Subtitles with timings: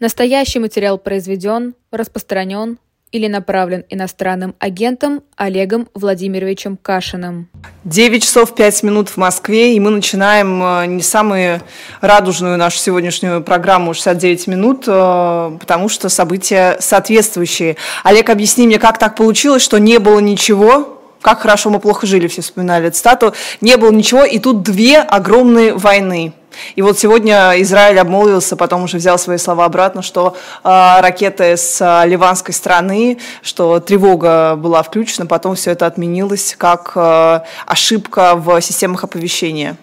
[0.00, 2.78] Настоящий материал произведен, распространен
[3.12, 7.48] или направлен иностранным агентом Олегом Владимировичем Кашиным.
[7.84, 11.60] 9 часов 5 минут в Москве, и мы начинаем э, не самую
[12.00, 17.76] радужную нашу сегодняшнюю программу 69 минут, э, потому что события соответствующие.
[18.02, 22.26] Олег, объясни мне, как так получилось, что не было ничего, как хорошо мы плохо жили,
[22.28, 26.32] все вспоминали эту стату, не было ничего, и тут две огромные войны.
[26.74, 31.80] И вот сегодня Израиль обмолвился, потом уже взял свои слова обратно, что э, ракеты с
[31.80, 38.60] э, ливанской стороны, что тревога была включена, потом все это отменилось как э, ошибка в
[38.60, 39.76] системах оповещения.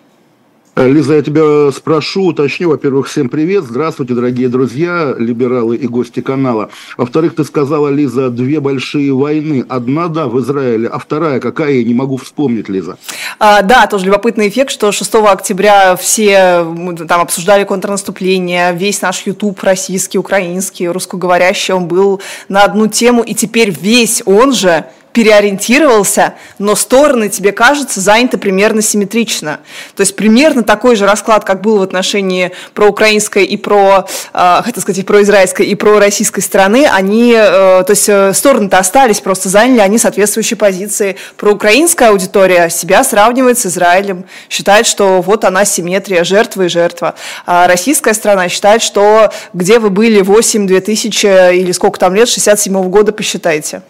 [0.78, 2.70] Э, Лиза, я тебя спрошу, уточню.
[2.70, 3.64] Во-первых, всем привет.
[3.64, 6.70] Здравствуйте, дорогие друзья, либералы и гости канала.
[6.98, 9.66] Во-вторых, ты сказала, Лиза, две большие войны.
[9.68, 13.00] Одна, да, в Израиле, а вторая какая, я не могу вспомнить, Лиза.
[13.40, 16.64] А, да, тоже любопытный эффект, что 6 октября все
[17.08, 23.34] там обсуждали контрнаступление, весь наш YouTube российский, украинский, русскоговорящий, он был на одну тему, и
[23.34, 24.86] теперь весь он же
[25.18, 29.62] переориентировался, но стороны, тебе кажется, заняты примерно симметрично.
[29.96, 34.62] То есть примерно такой же расклад, как был в отношении про украинской и про, э,
[34.64, 38.78] хотел сказать, и про израильской, и про российской стороны, они, э, то есть э, стороны-то
[38.78, 41.16] остались, просто заняли они соответствующие позиции.
[41.36, 47.16] Про украинская аудитория себя сравнивает с Израилем, считает, что вот она симметрия, жертва и жертва.
[47.48, 52.72] А российская страна считает, что где вы были 8, 2000 или сколько там лет, 67
[52.72, 53.82] -го года, посчитайте.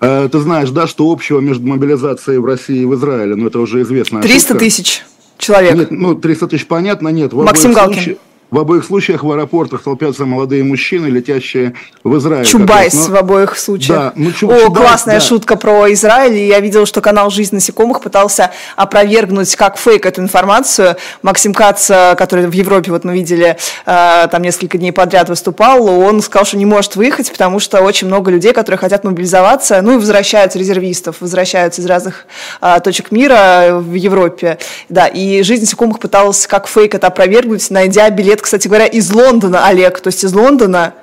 [0.00, 3.48] Э, ты знаешь, да, что общего между мобилизацией в России и в Израиле, но ну,
[3.48, 4.20] это уже известно.
[4.20, 5.02] 300 тысяч
[5.38, 5.74] человек.
[5.74, 7.32] Нет, ну, 300 тысяч понятно, нет.
[7.32, 7.94] Максим Галкин.
[7.94, 8.18] Случаях,
[8.50, 12.46] в обоих случаях в аэропортах толпятся молодые мужчины, летящие в Израиль.
[12.46, 13.14] Чубайс но...
[13.14, 13.98] в обоих случаях.
[13.98, 14.50] Да, ну, Чуб...
[14.50, 15.20] О, Чубайс, классная да.
[15.20, 16.36] шутка про Израиль.
[16.36, 20.96] Я видела, что канал «Жизнь насекомых» пытался опровергнуть как фейк эту информацию.
[21.22, 25.86] Максим Кац, э, который в Европе, вот мы видели, э, там несколько дней подряд выступал,
[25.86, 29.94] он сказал, что не может выехать, потому что очень много людей, которые хотят мобилизоваться, ну
[29.94, 32.24] и возвращаются резервистов, возвращаются из разных
[32.62, 34.58] э, точек мира в Европе.
[34.88, 39.10] Да, и «Жизнь насекомых» пыталась как фейк это опровергнуть, найдя билет лет, кстати говоря, из
[39.12, 40.00] Лондона, Олег.
[40.00, 40.94] То есть из Лондона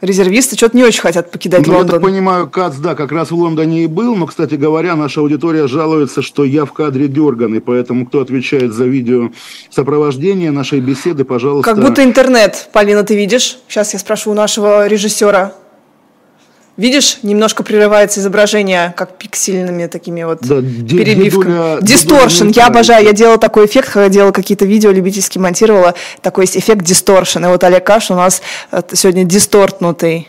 [0.00, 1.96] резервисты что-то не очень хотят покидать ну, Лондон.
[1.96, 5.20] Я так понимаю, Кац, да, как раз в Лондоне и был, но, кстати говоря, наша
[5.20, 9.30] аудитория жалуется, что я в кадре дерганый, поэтому кто отвечает за видео
[9.70, 11.74] сопровождение нашей беседы, пожалуйста.
[11.74, 13.58] Как будто интернет, Полина, ты видишь?
[13.68, 15.52] Сейчас я спрошу у нашего режиссера.
[16.80, 21.84] Видишь, немножко прерывается изображение, как пиксельными такими вот да, перебивками.
[21.84, 25.92] Дисторшн, я обожаю, я делала такой эффект, когда делала какие-то видео, любительски монтировала,
[26.22, 27.44] такой есть эффект дисторшн.
[27.44, 28.40] И вот Олег Каш у нас
[28.72, 30.26] э, сегодня дистортнутый.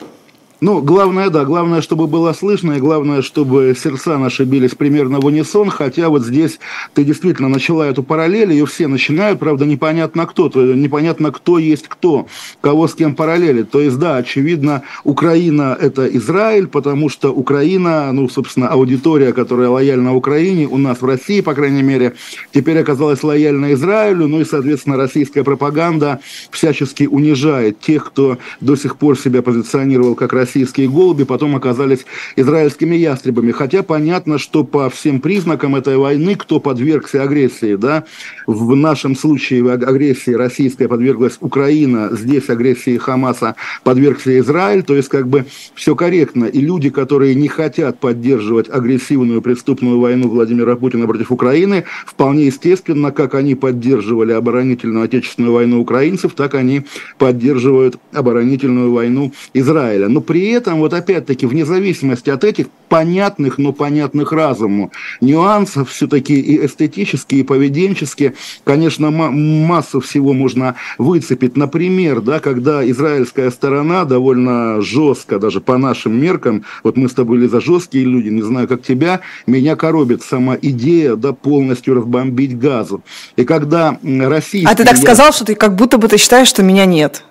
[0.64, 5.26] Ну, главное, да, главное, чтобы было слышно, и главное, чтобы сердца наши бились примерно в
[5.26, 6.60] унисон, хотя вот здесь
[6.94, 11.88] ты действительно начала эту параллель, ее все начинают, правда, непонятно кто, то непонятно кто есть
[11.88, 12.28] кто,
[12.62, 13.64] кого с кем параллели.
[13.64, 20.16] То есть, да, очевидно, Украина– это Израиль, потому что Украина, ну, собственно, аудитория, которая лояльна
[20.16, 22.14] Украине, у нас в России, по крайней мере,
[22.54, 26.20] теперь оказалась лояльна Израилю, ну и, соответственно, российская пропаганда
[26.52, 32.06] всячески унижает тех, кто до сих пор себя позиционировал как Россия российские голуби потом оказались
[32.36, 33.52] израильскими ястребами.
[33.52, 38.04] Хотя понятно, что по всем признакам этой войны, кто подвергся агрессии, да,
[38.48, 45.30] в нашем случае агрессии российская подверглась Украина, здесь агрессии Хамаса подвергся Израиль, то есть как
[45.30, 46.46] бы все корректно.
[46.46, 53.12] И люди, которые не хотят поддерживать агрессивную преступную войну Владимира Путина против Украины, вполне естественно,
[53.12, 56.82] как они поддерживали оборонительную отечественную войну украинцев, так они
[57.18, 60.10] поддерживают оборонительную войну Израиля.
[60.10, 64.92] Но при при этом, вот опять-таки, вне зависимости от этих понятных, но понятных разуму
[65.22, 71.56] нюансов, все-таки и эстетически, и поведенчески, конечно, массу всего можно выцепить.
[71.56, 77.38] Например, да, когда израильская сторона довольно жестко, даже по нашим меркам, вот мы с тобой
[77.38, 82.58] были за жесткие люди, не знаю, как тебя, меня коробит сама идея, да, полностью разбомбить
[82.58, 83.04] газу.
[83.36, 84.68] И когда Россия...
[84.68, 87.26] А ты так сказал, что ты как будто бы ты считаешь, что меня нет.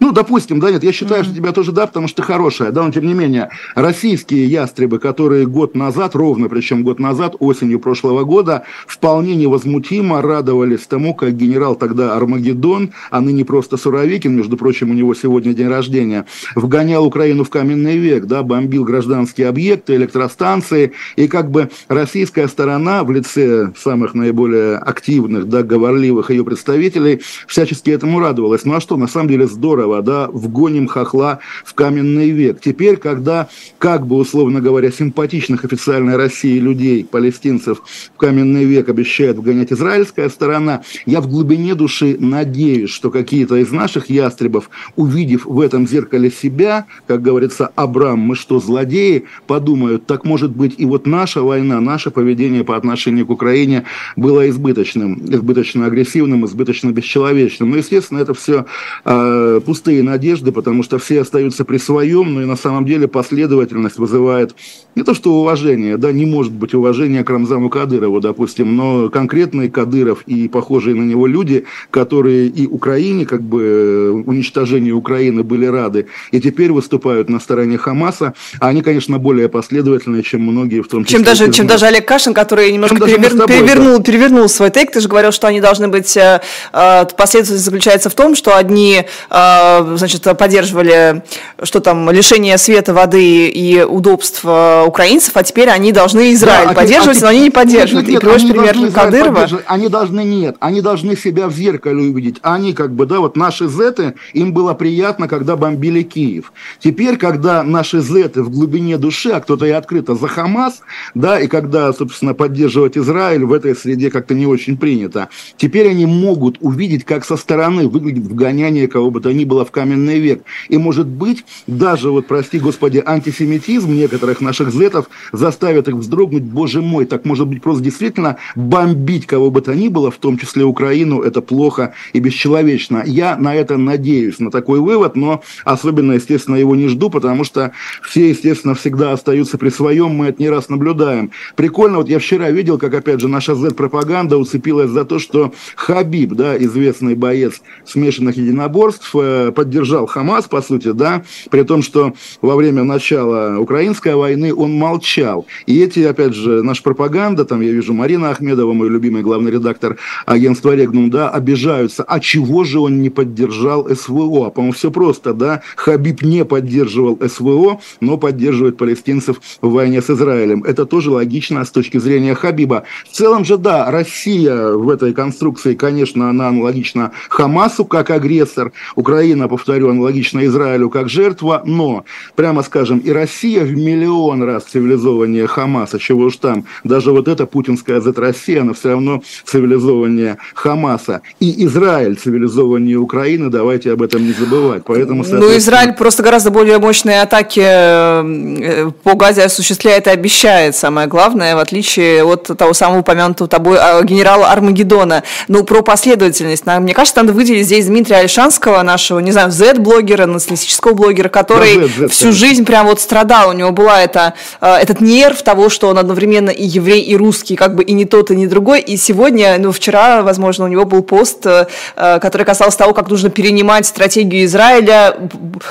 [0.00, 1.26] Ну, допустим, да, нет, я считаю, mm-hmm.
[1.26, 4.98] что тебя тоже да, потому что ты хорошая, да, но тем не менее, российские ястребы,
[4.98, 11.36] которые год назад, ровно причем год назад, осенью прошлого года, вполне невозмутимо радовались тому, как
[11.36, 16.24] генерал тогда Армагеддон, а ныне просто Суровикин, между прочим, у него сегодня день рождения,
[16.54, 23.04] вгонял Украину в каменный век, да, бомбил гражданские объекты, электростанции, и как бы российская сторона
[23.04, 28.64] в лице самых наиболее активных, да, говорливых ее представителей всячески этому радовалась.
[28.64, 32.60] Ну а что, на самом деле здорово, этого, да, вгоним хохла в каменный век.
[32.60, 33.48] Теперь, когда,
[33.78, 37.82] как бы, условно говоря, симпатичных официальной России людей, палестинцев
[38.14, 43.70] в каменный век обещает вгонять израильская сторона, я в глубине души надеюсь, что какие-то из
[43.72, 50.24] наших ястребов, увидев в этом зеркале себя, как говорится, Абрам, мы что, злодеи, подумают, так
[50.24, 53.84] может быть и вот наша война, наше поведение по отношению к Украине
[54.16, 57.70] было избыточным, избыточно агрессивным, избыточно бесчеловечным.
[57.70, 58.66] Но, естественно, это все
[59.04, 63.98] э, пустые надежды, потому что все остаются при своем, но и на самом деле последовательность
[63.98, 64.54] вызывает
[64.96, 69.70] не то что уважение, да, не может быть уважения к Рамзану Кадырову, допустим, но конкретный
[69.70, 75.66] Кадыров и похожие на него люди, которые и Украине, как бы э, уничтожению Украины были
[75.66, 80.88] рады, и теперь выступают на стороне Хамаса, а они, конечно, более последовательные, чем многие в
[80.88, 81.18] том числе.
[81.18, 83.30] Чем даже, чем даже Олег Кашин, который немножко перевер...
[83.30, 84.04] тобой, перевернул, да.
[84.04, 86.40] перевернул свой тейк, ты же говорил, что они должны быть, э,
[86.72, 91.22] э, последовательность заключается в том, что одни, э, значит, поддерживали,
[91.62, 96.70] что там, лишение света, воды и удобств э, украинцев, а теперь они должны Израиль да,
[96.70, 98.08] а поддерживать, а, но они не поддерживают.
[98.08, 99.48] Нет, нет, и приводишь пример Кадырова.
[99.66, 102.36] Они должны, нет, они должны себя в зеркале увидеть.
[102.42, 106.52] Они как бы, да, вот наши зеты, им было приятно, когда бомбили Киев.
[106.78, 110.80] Теперь, когда наши зеты в глубине души, а кто-то и открыто за Хамас,
[111.14, 116.06] да, и когда, собственно, поддерживать Израиль в этой среде как-то не очень принято, теперь они
[116.06, 120.42] могут увидеть, как со стороны выглядит вгоняние кого бы то ни было в каменный век.
[120.68, 126.82] И, может быть, даже, вот, прости господи, антисемитизм некоторых наших зетов заставит их вздрогнуть, боже
[126.82, 130.64] мой, так может быть просто действительно бомбить кого бы то ни было, в том числе
[130.64, 133.02] Украину, это плохо и бесчеловечно.
[133.06, 137.72] Я на это надеюсь, на такой вывод, но особенно, естественно, его не жду, потому что
[138.02, 141.30] все, естественно, всегда остаются при своем, мы это не раз наблюдаем.
[141.56, 146.32] Прикольно, вот я вчера видел, как, опять же, наша Z-пропаганда уцепилась за то, что Хабиб,
[146.34, 152.12] да, известный боец смешанных единоборств, э, поддержал Хамас, по сути, да, при том, что
[152.42, 155.46] во время начала украинской войны он молчал.
[155.66, 159.96] И эти, опять же, наша пропаганда, там я вижу Марина Ахмедова, мой любимый главный редактор
[160.26, 162.02] агентства Регнум, да, обижаются.
[162.02, 164.46] А чего же он не поддержал СВО?
[164.46, 165.62] А, по-моему, все просто, да.
[165.76, 170.64] Хабиб не поддерживал СВО, но поддерживает палестинцев в войне с Израилем.
[170.64, 172.84] Это тоже логично с точки зрения Хабиба.
[173.08, 178.72] В целом же, да, Россия в этой конструкции, конечно, она аналогична Хамасу как агрессор.
[178.96, 181.62] Украина, повторю, аналогична Израилю как жертва.
[181.64, 182.04] Но,
[182.34, 186.64] прямо скажем, и Россия в миллион раз цивилизованнее Хамаса, чего уж там.
[186.84, 191.22] Даже вот эта путинская Z-Россия, она все равно цивилизованнее Хамаса.
[191.40, 194.82] И Израиль цивилизованнее Украины, давайте об этом не забывать.
[194.86, 201.06] Поэтому, Ну, Израиль просто гораздо более мощные атаки э, по Газе осуществляет и обещает, самое
[201.06, 205.22] главное, в отличие от того самого упомянутого тобой а, генерала Армагеддона.
[205.48, 206.64] Ну, про последовательность.
[206.66, 211.86] Мне кажется, надо выделить здесь Дмитрия Альшанского, нашего, не знаю, Z-блогера, националистического блогера, который да,
[211.86, 213.50] Z, Z, всю жизнь прям вот страдал.
[213.50, 217.56] У него была эта, э, этот нерв того, что он одновременно и еврей, и русский,
[217.56, 218.80] как бы и не тот, и не другой.
[218.80, 223.30] И сегодня, ну, вчера, возможно, у него был пост, э, который касался того, как нужно
[223.30, 225.16] перенимать стратегию Израиля,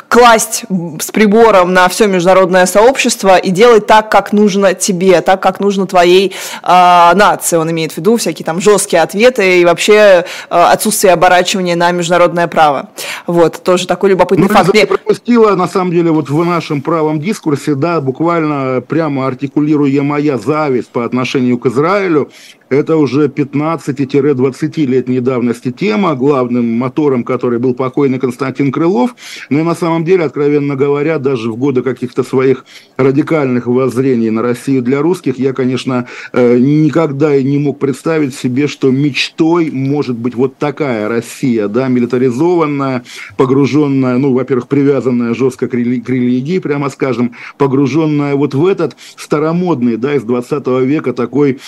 [0.07, 0.63] класть
[1.00, 5.88] с прибором на все международное сообщество и делать так, как нужно тебе, так, как нужно
[5.88, 7.57] твоей э, нации.
[7.57, 12.48] Он имеет в виду всякие там жесткие ответы и вообще э, отсутствие оборачивания на международное
[12.48, 12.90] право.
[13.28, 14.75] Вот, тоже такой любопытный ну, факт.
[14.75, 20.38] Я пропустила, на самом деле, вот в нашем правом дискурсе, да, буквально прямо артикулируя моя
[20.38, 22.30] зависть по отношению к Израилю,
[22.69, 29.15] это уже 15-20-летней давности тема, главным мотором который был покойный Константин Крылов.
[29.50, 32.65] Но и на самом деле, откровенно говоря, даже в годы каких-то своих
[32.98, 38.67] радикальных воззрений на Россию для русских, я, конечно, э, никогда и не мог представить себе,
[38.67, 43.03] что мечтой может быть вот такая Россия, да, милитаризованная,
[43.38, 50.15] погруженная, ну, во-первых, привязанная жестко к религии, прямо скажем, погруженная вот в этот старомодный, да,
[50.15, 51.59] из 20 века такой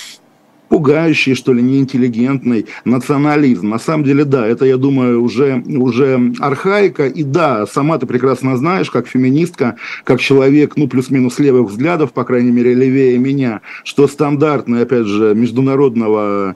[0.71, 3.69] пугающий, что ли, неинтеллигентный национализм.
[3.69, 7.07] На самом деле, да, это, я думаю, уже, уже архаика.
[7.07, 9.75] И да, сама ты прекрасно знаешь, как феминистка,
[10.05, 15.35] как человек, ну, плюс-минус левых взглядов, по крайней мере, левее меня, что стандартный, опять же,
[15.35, 16.55] международного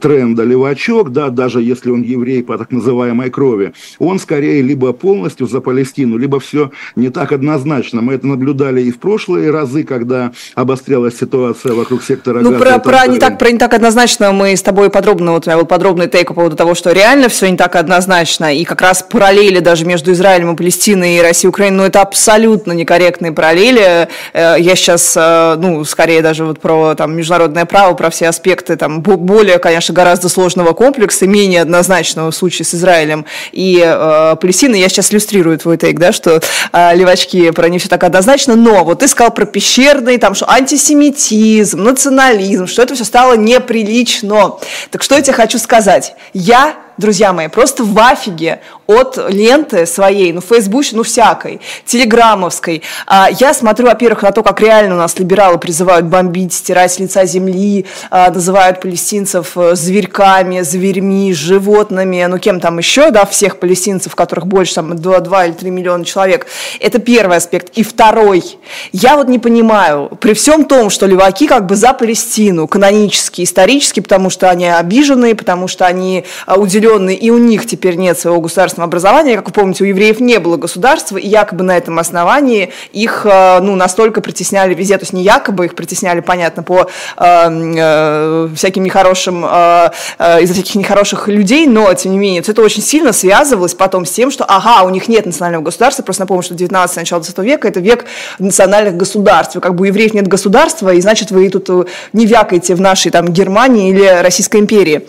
[0.00, 5.46] тренда левачок, да, даже если он еврей по так называемой крови, он скорее либо полностью
[5.46, 8.00] за Палестину, либо все не так однозначно.
[8.02, 12.64] Мы это наблюдали и в прошлые разы, когда обострялась ситуация вокруг сектора ну, Газа.
[12.64, 15.58] Про, про не так про не так однозначно мы с тобой подробно, вот у меня
[15.58, 19.02] был подробный тейк по поводу того, что реально все не так однозначно, и как раз
[19.02, 24.08] параллели даже между Израилем и Палестиной и Россией и Украиной, ну, это абсолютно некорректные параллели.
[24.32, 28.76] Э, я сейчас, э, ну, скорее даже вот про там международное право, про все аспекты
[28.76, 34.80] там более, конечно, гораздо сложного комплекса, менее однозначного в случае с Израилем и э, Палестиной.
[34.80, 36.40] Я сейчас иллюстрирую твой тейк, да, что
[36.72, 40.50] э, левачки про не все так однозначно, но вот ты сказал про пещерный, там, что
[40.50, 44.56] антисемитизм, национализм, что это все стало неприлично.
[44.90, 46.14] Так что я тебе хочу сказать?
[46.34, 52.82] Я друзья мои, просто в афиге от ленты своей, ну, фейсбучной, ну, всякой, телеграммовской.
[53.06, 56.98] А, я смотрю, во-первых, на то, как реально у нас либералы призывают бомбить, стирать с
[56.98, 63.58] лица земли, а, называют палестинцев э, зверьками, зверьми, животными, ну, кем там еще, да, всех
[63.58, 66.46] палестинцев, которых больше, там, 2, 2 или 3 миллиона человек.
[66.80, 67.70] Это первый аспект.
[67.76, 68.58] И второй.
[68.92, 74.00] Я вот не понимаю, при всем том, что леваки как бы за Палестину, канонически, исторически,
[74.00, 78.40] потому что они обиженные, потому что они а, уделенные, и у них теперь нет своего
[78.40, 79.36] государственного образования.
[79.36, 83.60] Как вы помните, у евреев не было государства, и якобы на этом основании их э,
[83.60, 88.82] ну, настолько притесняли везде, то есть не якобы их притесняли, понятно, по э, э, всяким
[88.82, 93.74] нехорошим, э, э, из-за всяких нехороших людей, но, тем не менее, это очень сильно связывалось
[93.74, 97.22] потом с тем, что, ага, у них нет национального государства, просто напомню, что 19 начало
[97.22, 98.04] 20 века– это век
[98.38, 102.74] национальных государств, как бы у евреев нет государства, и значит, вы тут э, не вякаете
[102.74, 105.06] в нашей там Германии или Российской империи.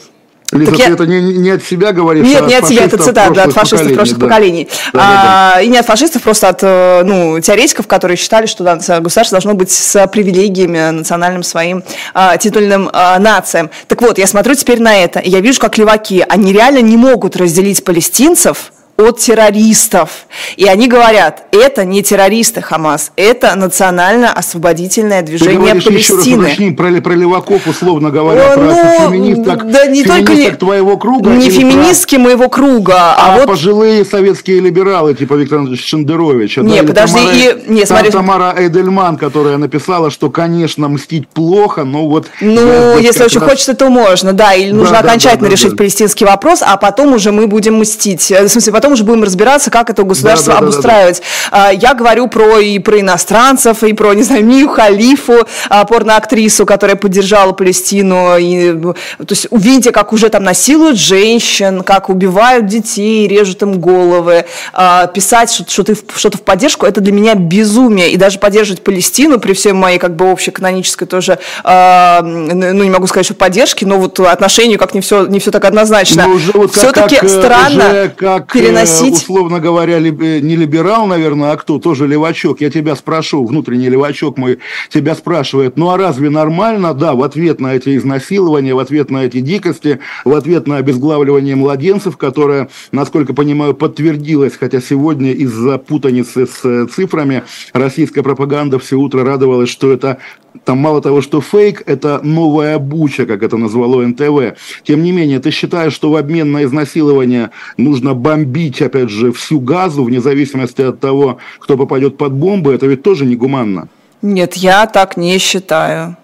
[0.54, 0.94] Лиза, так ты я...
[0.94, 3.54] это не, не от себя говоришь, Нет, а не от себя, это цитата, да, от
[3.54, 4.26] фашистов прошлых да.
[4.28, 4.68] поколений.
[4.94, 5.62] Да, а, да, да.
[5.62, 9.54] И не от фашистов, просто от э, ну, теоретиков, которые считали, что да, государство должно
[9.54, 11.84] быть с привилегиями национальным своим
[12.14, 13.70] а, титульным а, нациям.
[13.88, 16.98] Так вот, я смотрю теперь на это, и я вижу, как леваки, они реально не
[16.98, 20.28] могут разделить палестинцев– от террористов.
[20.56, 26.46] И они говорят, это не террористы Хамас, это национально-освободительное движение Ты Палестины.
[26.46, 31.32] Еще раз про, про леваков, условно говоря, про ну, феминисток, да не только твоего круга.
[31.32, 32.24] Не феминистки про...
[32.24, 33.48] моего круга, а, а вот...
[33.48, 36.58] пожилые советские либералы, типа Виктор Андреевич Шендерович.
[36.58, 37.72] Не, подожди, Тамара, и...
[37.72, 38.12] Не, смотри.
[38.12, 42.28] Тамара Эдельман, которая написала, что, конечно, мстить плохо, но вот...
[42.42, 43.50] Ну, если очень раз...
[43.50, 45.78] хочется, то можно, да, или нужно да, окончательно да, да, решить да.
[45.78, 48.30] палестинский вопрос, а потом уже мы будем мстить.
[48.30, 51.22] В смысле, потом уже будем разбираться, как это государство да, да, обустраивать.
[51.50, 51.70] Да, да, да.
[51.70, 56.98] Я говорю про и про иностранцев, и про, не знаю, Мию Халифу, а, порноактрису, которая
[56.98, 58.38] поддержала Палестину.
[58.38, 58.96] И, то
[59.30, 64.44] есть увидите, как уже там насилуют женщин, как убивают детей, режут им головы.
[64.74, 68.12] А, писать что-то, что-то в поддержку, это для меня безумие.
[68.12, 72.90] И даже поддерживать Палестину при всей моей как бы общей канонической тоже, а, ну не
[72.90, 76.28] могу сказать, что поддержки, но вот отношению как не все, не все так однозначно.
[76.54, 81.80] вот Все-таки как, странно как, переносить условно говоря, не либерал, наверное, а кто?
[81.80, 82.62] Тоже левачок.
[82.62, 86.94] Я тебя спрошу, внутренний левачок мой тебя спрашивает, ну а разве нормально?
[86.94, 91.56] Да, в ответ на эти изнасилования, в ответ на эти дикости, в ответ на обезглавливание
[91.56, 98.96] младенцев, которое, насколько понимаю, подтвердилось, хотя сегодня из-за путаницы с э, цифрами российская пропаганда все
[98.96, 100.18] утро радовалась, что это
[100.64, 104.58] там мало того, что фейк, это новая буча, как это назвало НТВ.
[104.84, 109.60] Тем не менее, ты считаешь, что в обмен на изнасилование нужно бомбить, опять же, всю
[109.60, 113.90] газу, вне зависимости от того, кто попадет под бомбы, это ведь тоже негуманно.
[114.22, 116.16] Нет, я так не считаю.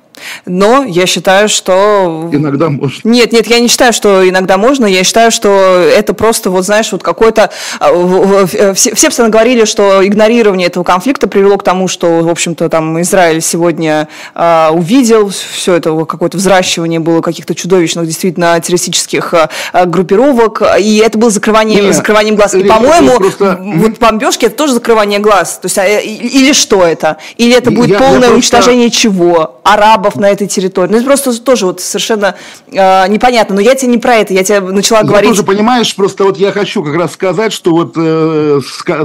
[0.46, 2.30] Но я считаю, что...
[2.32, 3.10] Иногда можно.
[3.10, 4.86] Нет, нет, я не считаю, что иногда можно.
[4.86, 7.50] Я считаю, что это просто, вот знаешь, вот какой-то...
[7.80, 12.70] А, все, все постоянно говорили, что игнорирование этого конфликта привело к тому, что, в общем-то,
[12.70, 19.86] там Израиль сегодня э, увидел все это, какое-то взращивание было каких-то чудовищных, действительно, террористических э,
[19.86, 20.62] группировок.
[20.80, 22.56] И это было закрывание, нет, закрыванием глаз.
[22.56, 23.60] И, по-моему, просто...
[23.62, 25.60] вот бомбежки– это тоже закрывание глаз.
[25.62, 27.18] То есть, а, или что это?
[27.38, 29.02] Или это будет я, полное я уничтожение просто...
[29.02, 29.60] чего?
[29.64, 30.92] Арабов, арабов на этой территории.
[30.92, 32.36] Ну, это просто тоже вот совершенно
[32.72, 33.56] э, непонятно.
[33.56, 35.30] Но я тебе не про это, я тебе начала я говорить...
[35.30, 38.60] тоже, понимаешь, просто вот я хочу как раз сказать, что вот э,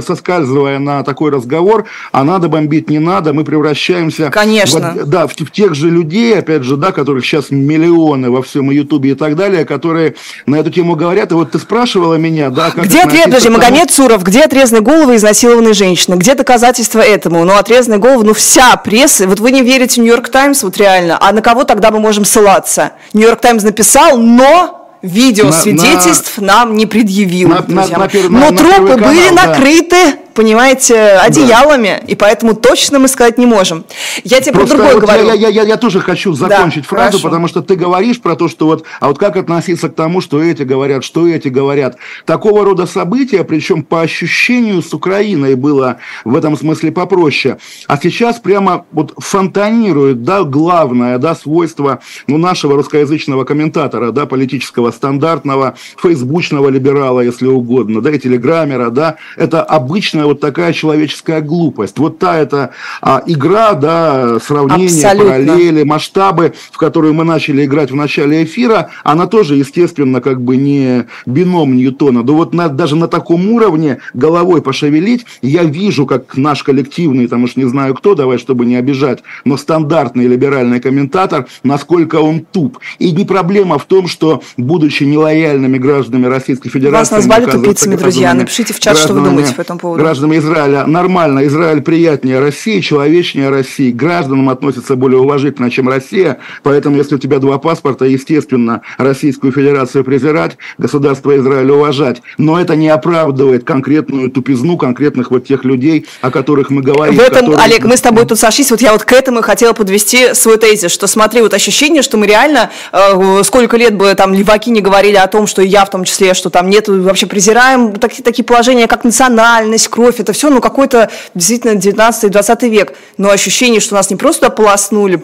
[0.05, 4.29] соскальзывая на такой разговор, а надо бомбить, не надо, мы превращаемся...
[4.29, 4.95] Конечно.
[4.95, 8.71] В, да, в, в тех же людей, опять же, да, которых сейчас миллионы во всем
[8.71, 11.31] Ютубе и так далее, которые на эту тему говорят.
[11.31, 12.71] И вот ты спрашивала меня, да...
[12.71, 13.57] Как где ответ, подожди, тому...
[13.57, 16.15] Магомед Суров, где отрезанные головы изнасилованной женщины?
[16.15, 17.43] Где доказательства этому?
[17.43, 19.27] Ну, отрезанные головы, ну, вся пресса...
[19.27, 21.17] Вот вы не верите в Нью-Йорк Таймс, вот реально реально.
[21.19, 22.93] А на кого тогда мы можем ссылаться?
[23.13, 28.51] Нью-Йорк Таймс написал, но видео свидетельств на, нам не предъявил, на, друзья на, на, Но
[28.51, 32.07] на трупы были канал, накрыты понимаете, одеялами, да.
[32.07, 33.85] и поэтому точно мы сказать не можем.
[34.23, 35.27] Я тебе Просто про другое вот говорю.
[35.27, 37.23] Я, я, я, я тоже хочу закончить да, фразу, хорошо.
[37.23, 40.43] потому что ты говоришь про то, что вот, а вот как относиться к тому, что
[40.43, 41.95] эти говорят, что эти говорят.
[42.25, 47.57] Такого рода события, причем по ощущению с Украиной было в этом смысле попроще.
[47.87, 54.91] А сейчас прямо вот фонтанирует, да, главное, да, свойство ну, нашего русскоязычного комментатора, да, политического
[54.91, 61.97] стандартного, фейсбучного либерала, если угодно, да, и телеграммера, да, это обычная вот такая человеческая глупость.
[61.97, 65.31] Вот та это а, игра, да, сравнение, Абсолютно.
[65.31, 70.57] параллели, масштабы, в которую мы начали играть в начале эфира, она тоже, естественно, как бы
[70.57, 72.23] не бином Ньютона.
[72.23, 77.43] Да вот на, даже на таком уровне головой пошевелить, я вижу, как наш коллективный, там
[77.43, 82.79] уж не знаю кто, давай, чтобы не обижать, но стандартный либеральный комментатор, насколько он туп.
[82.99, 87.15] И не проблема в том, что, будучи нелояльными гражданами Российской Федерации...
[87.15, 88.33] Вас назвали тупицами, друзья.
[88.33, 90.03] Напишите в чат, что вы думаете по этому поводу.
[90.15, 91.45] Гражданами Израиля нормально.
[91.45, 93.91] Израиль приятнее России, человечнее России.
[93.91, 96.37] К гражданам относится более уважительно, чем Россия.
[96.63, 102.21] Поэтому, если у тебя два паспорта, естественно, Российскую Федерацию презирать, государство Израиля уважать.
[102.37, 107.15] Но это не оправдывает конкретную тупизну конкретных вот тех людей, о которых мы говорим.
[107.15, 107.57] В этом, которые...
[107.65, 108.71] Олег, мы с тобой тут сошлись.
[108.71, 112.25] Вот я вот к этому хотела подвести свой тезис, что смотри, вот ощущение, что мы
[112.25, 116.05] реально, э, сколько лет бы там леваки не говорили о том, что я в том
[116.05, 120.61] числе, что там нет, вообще презираем такие, такие положения, как национальность, кровь, это все, ну,
[120.61, 122.93] какой-то действительно 19-20 век.
[123.17, 125.21] Но ощущение, что нас не просто полоснули,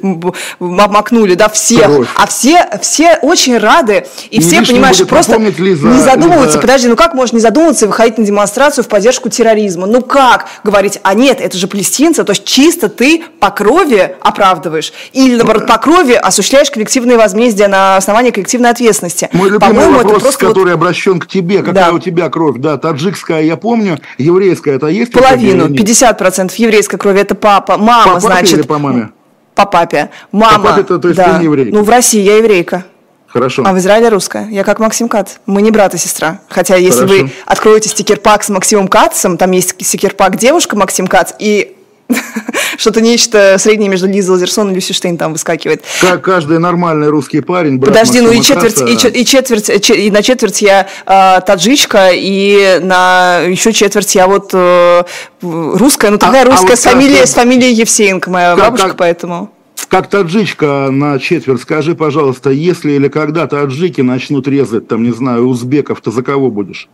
[0.60, 2.08] макнули, да, всех, кровь.
[2.16, 6.62] а все, все очень рады, и не все, понимаешь, просто Лиза, не задумываются, Лиза...
[6.62, 9.88] подожди, ну как можно не задумываться и выходить на демонстрацию в поддержку терроризма?
[9.88, 14.94] Ну как говорить, а нет, это же палестинцы, то есть чисто ты по крови оправдываешь,
[15.14, 19.30] или, наоборот, по крови осуществляешь коллективное возмездие на основании коллективной ответственности.
[19.34, 20.82] Мой любимый вопрос, это просто который вот...
[20.82, 21.92] обращен к тебе, какая да.
[21.92, 25.12] у тебя кровь, да, таджикская, я помню, еврейская это есть?
[25.12, 28.60] Половину, 50% еврейской крови, это папа, мама, по значит.
[28.60, 29.10] или по маме?
[29.56, 30.10] По папе.
[30.32, 30.60] Мама.
[30.60, 31.34] По папе, то, то есть да.
[31.34, 31.76] ты не еврейка?
[31.76, 32.86] Ну, в России я еврейка.
[33.28, 33.64] Хорошо.
[33.66, 34.48] А в Израиле русская.
[34.50, 35.36] Я как Максим Кац.
[35.46, 36.42] Мы не брат и сестра.
[36.50, 37.24] Хотя если Хорошо.
[37.24, 41.78] вы откроете стикер-пак с Максимом Кацем, там есть стикер-пак девушка Максим Кац и
[42.78, 45.84] что-то нечто среднее между Лизой Лазерсон и Люси Штейн там выскакивает.
[46.02, 47.80] Как каждый нормальный русский парень.
[47.80, 53.40] Подожди, ну и четверть, и, и четверть, и на четверть я э, таджичка, и на
[53.42, 55.04] еще четверть я вот э,
[55.42, 58.88] русская, ну такая а, русская а вот с, фамилией, с фамилией Евсеенко, моя как, бабушка,
[58.90, 59.52] как, поэтому
[59.88, 65.48] как таджичка на четверть, скажи, пожалуйста, если или когда таджики начнут резать, там, не знаю,
[65.48, 66.88] узбеков, то за кого будешь?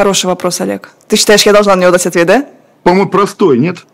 [0.00, 0.92] Хороший вопрос, Олег.
[1.08, 2.46] Ты считаешь, я должна на него дать ответ, да?
[2.84, 3.84] По-моему, простой, нет?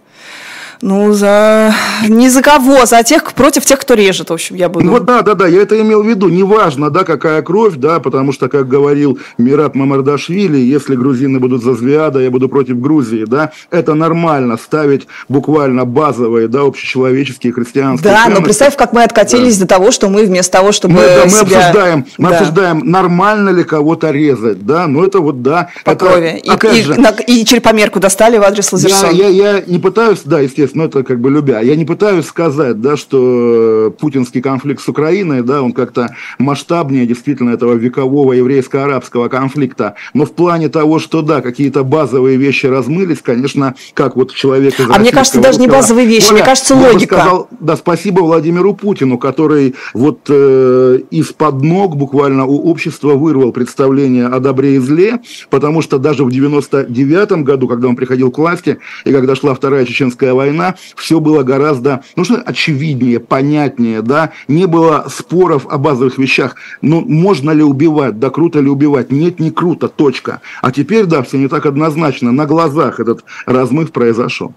[0.82, 1.74] Ну, за...
[2.08, 4.84] Не за кого, за тех, против тех, кто режет, в общем, я буду.
[4.84, 6.28] Ну, вот да, да, да, я это имел в виду.
[6.28, 11.74] Неважно, да, какая кровь, да, потому что, как говорил Мират Мамардашвили, если грузины будут за
[11.74, 18.18] Звиада, я буду против Грузии, да, это нормально ставить буквально базовые, да, общечеловеческие христианские Да,
[18.18, 18.40] ценности.
[18.40, 19.64] но представь, как мы откатились да.
[19.64, 21.58] до того, что мы вместо того, чтобы мы, да, мы себя...
[21.58, 22.38] обсуждаем, мы да.
[22.38, 25.70] обсуждаем, нормально ли кого-то резать, да, ну это вот, да.
[25.84, 26.42] По это, крови.
[26.42, 29.14] И, и, же, на, и черепомерку достали в адрес Лазерсон.
[29.14, 31.60] Я, я, я не пытаюсь, да, естественно, естественно, это как бы любя.
[31.60, 37.50] Я не пытаюсь сказать, да, что путинский конфликт с Украиной, да, он как-то масштабнее действительно
[37.50, 39.94] этого векового еврейско-арабского конфликта.
[40.14, 44.90] Но в плане того, что, да, какие-то базовые вещи размылись, конечно, как вот человек из
[44.90, 47.16] А мне кажется, даже не базовые вещи, Оля, мне кажется, логика.
[47.16, 54.26] Сказал, да, спасибо Владимиру Путину, который вот э, из-под ног буквально у общества вырвал представление
[54.26, 58.78] о добре и зле, потому что даже в 99 году, когда он приходил к власти,
[59.04, 60.55] и когда шла Вторая Чеченская война,
[60.96, 67.00] все было гораздо, ну что, очевиднее, понятнее, да, не было споров о базовых вещах, ну,
[67.00, 70.40] можно ли убивать, да, круто ли убивать, нет, не круто, точка.
[70.62, 74.54] А теперь, да, все не так однозначно, на глазах этот размыв произошел.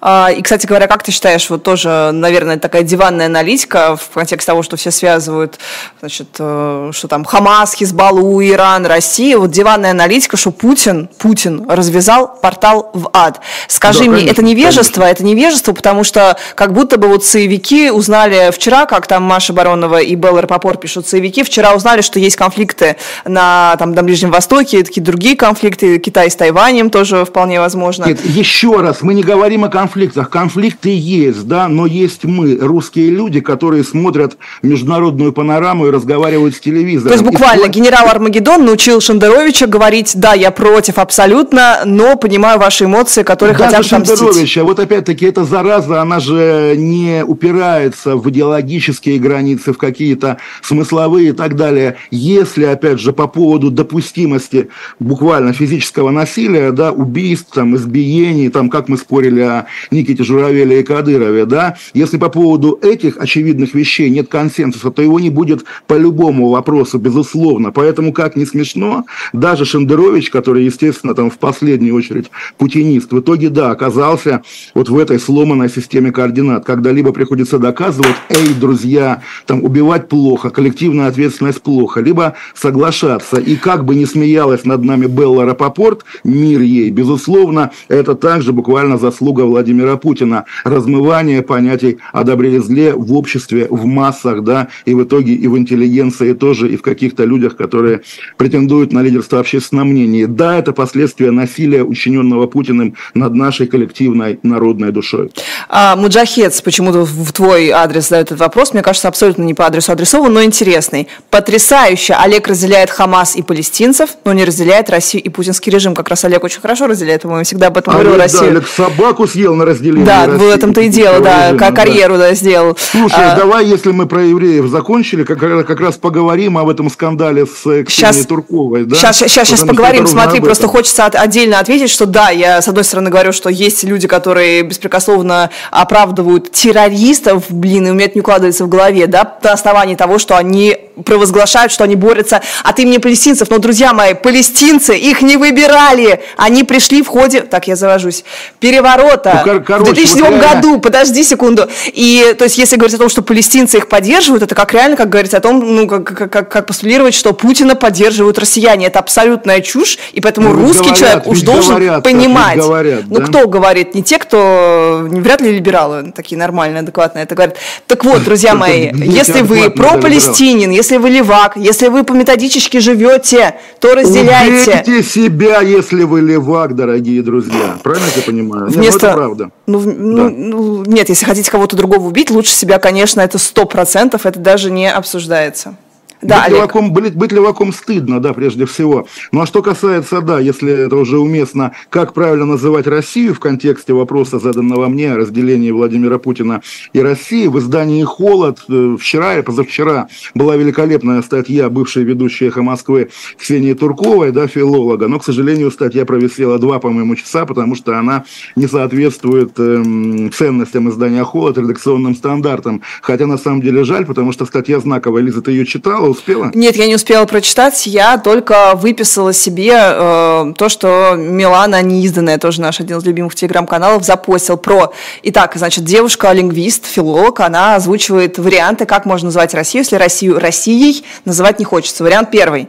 [0.00, 4.46] А, и, кстати говоря, как ты считаешь, вот тоже, наверное, такая диванная аналитика в контексте
[4.46, 5.58] того, что все связывают,
[5.98, 12.38] значит, э, что там Хамас, Хизбаллу, Иран, Россия, вот диванная аналитика, что Путин, Путин развязал
[12.40, 13.40] портал в ад.
[13.66, 15.16] Скажи да, мне, конечно, это невежество, конечно.
[15.16, 20.00] это невежество, потому что как будто бы вот соевики узнали вчера, как там Маша Баронова
[20.00, 24.84] и Белла Рапопор пишут, соевики вчера узнали, что есть конфликты на, там, на Ближнем Востоке,
[24.84, 28.04] такие другие конфликты, Китай с Тайванем тоже вполне возможно.
[28.04, 30.28] Нет, еще раз, мы не говорим о конфликте конфликтах.
[30.30, 36.60] Конфликты есть, да, но есть мы, русские люди, которые смотрят международную панораму и разговаривают с
[36.60, 37.08] телевизором.
[37.08, 37.70] То есть буквально и...
[37.70, 43.70] генерал Армагеддон научил Шендеровича говорить, да, я против абсолютно, но понимаю ваши эмоции, которые Даже
[43.70, 50.36] хотят Шендеровича, вот опять-таки эта зараза, она же не упирается в идеологические границы, в какие-то
[50.62, 51.96] смысловые и так далее.
[52.10, 54.68] Если, опять же, по поводу допустимости
[55.00, 60.82] буквально физического насилия, да, убийств, там, избиений, там, как мы спорили о Никите Журавеле и
[60.82, 65.94] Кадырове, да, если по поводу этих очевидных вещей нет консенсуса, то его не будет по
[65.94, 67.72] любому вопросу, безусловно.
[67.72, 73.48] Поэтому, как не смешно, даже Шендерович, который, естественно, там в последнюю очередь путинист, в итоге,
[73.48, 74.42] да, оказался
[74.74, 80.50] вот в этой сломанной системе координат, когда либо приходится доказывать, эй, друзья, там убивать плохо,
[80.50, 83.36] коллективная ответственность плохо, либо соглашаться.
[83.38, 88.98] И как бы не смеялась над нами Белла Рапопорт, мир ей, безусловно, это также буквально
[88.98, 90.44] заслуга Владимира Путина.
[90.64, 95.46] Размывание понятий о добре и зле в обществе, в массах, да, и в итоге и
[95.46, 98.02] в интеллигенции тоже, и в каких-то людях, которые
[98.36, 100.26] претендуют на лидерство общественного мнения.
[100.26, 105.30] Да, это последствия насилия, учиненного Путиным над нашей коллективной народной душой.
[105.68, 108.72] А, Муджахец почему-то в твой адрес задает этот вопрос.
[108.72, 111.08] Мне кажется, абсолютно не по адресу адресован, но интересный.
[111.30, 112.14] Потрясающе.
[112.14, 115.94] Олег разделяет Хамас и палестинцев, но не разделяет Россию и путинский режим.
[115.94, 118.42] Как раз Олег очень хорошо разделяет, по-моему, всегда об этом а говорил Россию.
[118.42, 122.14] Да, Олег собаку съел на разделение Да, России, в этом-то и дело, да, режима, карьеру
[122.14, 122.28] да.
[122.28, 122.76] да, сделал.
[122.78, 127.46] Слушай, а, давай, если мы про евреев закончили, как, как раз поговорим об этом скандале
[127.46, 128.84] с Ксенией сейчас, Турковой.
[128.84, 128.96] Да?
[128.96, 130.06] Сейчас, сейчас, сейчас поговорим.
[130.06, 133.84] Смотри, просто хочется от, отдельно ответить, что да, я с одной стороны говорю, что есть
[133.84, 139.38] люди, которые беспрекословно оправдывают террористов, блин, и у меня это не укладывается в голове, да,
[139.42, 143.50] на основании того, что они провозглашают, что они борются от имени палестинцев.
[143.50, 146.20] Но, друзья мои, палестинцы их не выбирали.
[146.36, 148.24] Они пришли в ходе, так я завожусь,
[148.60, 150.80] переворота ну, кор- в 2007 вот году.
[150.80, 151.68] Подожди секунду.
[151.86, 155.08] И, то есть, если говорить о том, что палестинцы их поддерживают, это как реально, как
[155.08, 158.86] говорится о том, ну, как, как, как, как постулировать, что Путина поддерживают россияне.
[158.86, 162.58] Это абсолютная чушь, и поэтому ну, русский говорят, человек уж должен говорят, понимать.
[162.58, 163.26] Говорят, ну, да?
[163.26, 163.94] кто говорит?
[163.94, 167.56] Не те, кто, вряд ли либералы, такие нормальные, адекватные, это говорят.
[167.86, 173.56] Так вот, друзья мои, если вы про-палестинин, если вы левак, если вы по методичке живете,
[173.80, 174.82] то разделяйте.
[174.86, 177.78] Убейте себя, если вы левак, дорогие друзья.
[177.82, 178.66] Правильно я понимаю?
[178.66, 179.16] Вместо...
[179.38, 179.52] Ну, правда.
[179.66, 180.30] Ну, ну, да.
[180.30, 184.70] ну, нет, если хотите кого-то другого убить, лучше себя, конечно, это сто процентов, это даже
[184.70, 185.76] не обсуждается.
[186.20, 189.06] Да, быть, леваком, быть, быть леваком стыдно, да, прежде всего.
[189.30, 193.92] Ну а что касается, да, если это уже уместно, как правильно называть Россию в контексте
[193.92, 196.60] вопроса, заданного мне о разделении Владимира Путина
[196.92, 202.62] и России, в издании «Холод» э, вчера и позавчера была великолепная статья бывшей ведущей «Эхо
[202.62, 207.96] Москвы» Ксении Турковой, да, филолога, но, к сожалению, статья провисела два, по-моему, часа, потому что
[207.96, 208.24] она
[208.56, 212.82] не соответствует эм, ценностям издания «Холод», редакционным стандартам.
[213.02, 216.50] Хотя, на самом деле, жаль, потому что статья знаковая, Лиза, ты ее читала, успела?
[216.54, 217.86] Нет, я не успела прочитать.
[217.86, 224.04] Я только выписала себе э, то, что Милана неизданная, тоже наш один из любимых телеграм-каналов,
[224.04, 224.92] запостил про...
[225.22, 231.58] Итак, значит, девушка-лингвист, филолог, она озвучивает варианты, как можно называть Россию, если Россию Россией называть
[231.58, 232.04] не хочется.
[232.04, 232.68] Вариант первый.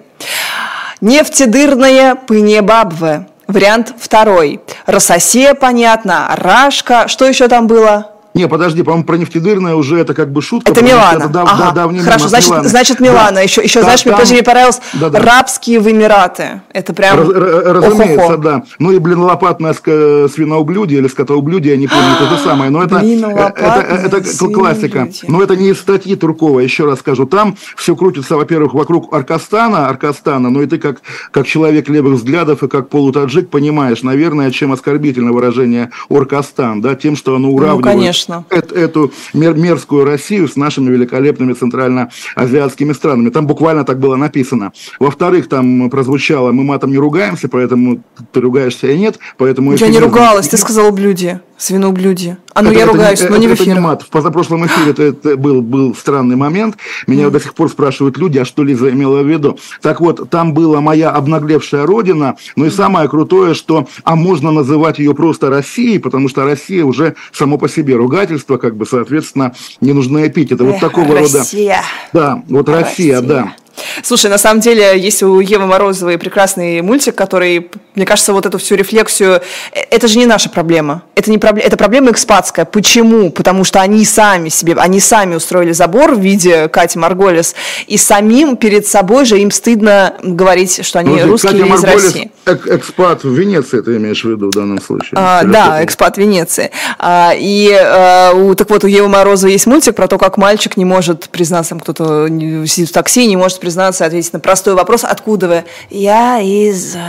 [1.01, 3.27] Нефтедырная Пынебабве.
[3.47, 4.61] Вариант второй.
[4.85, 6.29] Рососея, понятно.
[6.35, 7.07] Рашка.
[7.07, 8.11] Что еще там было?
[8.39, 10.71] Не, подожди, по-моему, про нефтедырное уже это как бы шутка.
[10.71, 11.17] Это Милана.
[11.17, 11.71] Это дав, ага.
[11.73, 12.69] да, Хорошо, значит, Милана.
[12.69, 13.31] значит Милана.
[13.33, 13.41] Да.
[13.41, 14.13] Еще, еще да, знаешь, там...
[14.15, 15.19] мне, мне понравилось да, да.
[15.19, 16.61] рабские в Эмираты.
[16.71, 17.19] Это прям...
[17.19, 18.37] Раз, разумеется, Охо-хо.
[18.37, 18.63] да.
[18.79, 22.71] Ну и, блин, лопатное свиноублюдие или скотоублюдие, я не помню, это то самое.
[22.71, 25.09] Но это, блин, это, это, это классика.
[25.27, 27.25] Но это не из статьи Туркова, еще раз скажу.
[27.25, 32.63] Там все крутится, во-первых, вокруг Аркастана, Аркастана, но и ты как, как человек левых взглядов
[32.63, 37.91] и как полутаджик понимаешь, наверное, чем оскорбительно выражение Оркастан, да, тем, что оно уравнивает ну,
[37.91, 38.75] конечно Конечно.
[38.75, 43.29] эту мер, мерзкую Россию с нашими великолепными центральноазиатскими странами.
[43.29, 44.71] Там буквально так было написано.
[44.99, 49.19] Во-вторых, там прозвучало, мы матом не ругаемся, поэтому ты ругаешься и нет.
[49.37, 52.37] Поэтому я не ругалась, ты сказал блюде, свиноблюдие.
[52.53, 53.71] А ну это, я это, ругаюсь, это, но не в эфире.
[53.71, 54.01] Это не мат.
[54.01, 56.77] В позапрошлом эфире это, это был, был странный момент.
[57.07, 57.31] Меня mm.
[57.31, 59.57] до сих пор спрашивают люди, а что Лиза имела в виду.
[59.81, 64.99] Так вот, там была моя обнаглевшая родина, ну и самое крутое, что, а можно называть
[64.99, 69.93] ее просто Россией, потому что Россия уже само по себе ругательство, как бы, соответственно, не
[69.93, 70.63] нужны эпитеты.
[70.63, 71.77] Вот Эх, такого Россия.
[71.77, 71.85] рода...
[72.13, 73.55] Да, вот Россия, Россия, да.
[74.03, 78.57] Слушай, на самом деле, есть у Евы Морозовой прекрасный мультик, который, мне кажется, вот эту
[78.57, 79.41] всю рефлексию...
[79.71, 81.03] Э, это же не наша проблема.
[81.15, 82.65] Это, не проблема, это проблема экспатская.
[82.65, 83.31] Почему?
[83.31, 87.55] Потому что они сами себе, они сами устроили забор в виде Кати Марголис,
[87.87, 91.83] и самим перед собой же им стыдно говорить, что они ну, русские Катя или из
[91.83, 92.31] Марголис, России.
[92.45, 95.11] экспат в Венеции, ты имеешь в виду в данном случае?
[95.15, 96.71] А, да, экспат в Венеции.
[96.97, 100.77] А, и а, у, так вот, у Евы Морозовой есть мультик про то, как мальчик
[100.77, 103.68] не может признаться, кто-то сидит в такси, не может признаться,
[104.05, 105.63] ответить на простой вопрос, откуда вы?
[105.89, 106.99] Я из э,